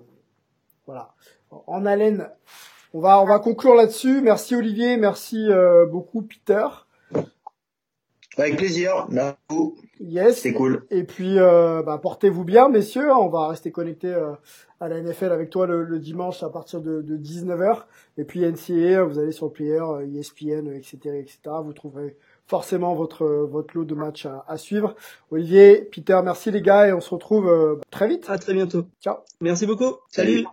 [0.86, 1.14] voilà.
[1.66, 2.28] En haleine
[2.94, 4.20] on va on va conclure là-dessus.
[4.20, 4.96] Merci Olivier.
[4.96, 5.48] Merci
[5.90, 6.66] beaucoup Peter.
[8.38, 9.06] Avec plaisir.
[9.08, 10.40] Merci beaucoup yes.
[10.40, 10.86] C'est cool.
[10.90, 13.10] Et puis bah, portez-vous bien messieurs.
[13.10, 14.14] On va rester connectés
[14.80, 17.84] à la NFL avec toi le, dimanche à partir de, de 19h
[18.18, 19.80] et puis NCAA vous allez sur le player
[20.14, 22.16] ESPN etc etc vous trouverez
[22.52, 24.94] forcément votre votre lot de matchs à, suivre.
[25.30, 28.28] Olivier, Peter, merci les gars et on se retrouve euh, très vite.
[28.28, 28.84] À très bientôt.
[29.00, 29.16] Ciao.
[29.40, 29.96] Merci beaucoup.
[30.10, 30.44] Salut.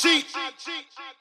[0.00, 0.24] cheat.
[0.34, 1.19] I cheat.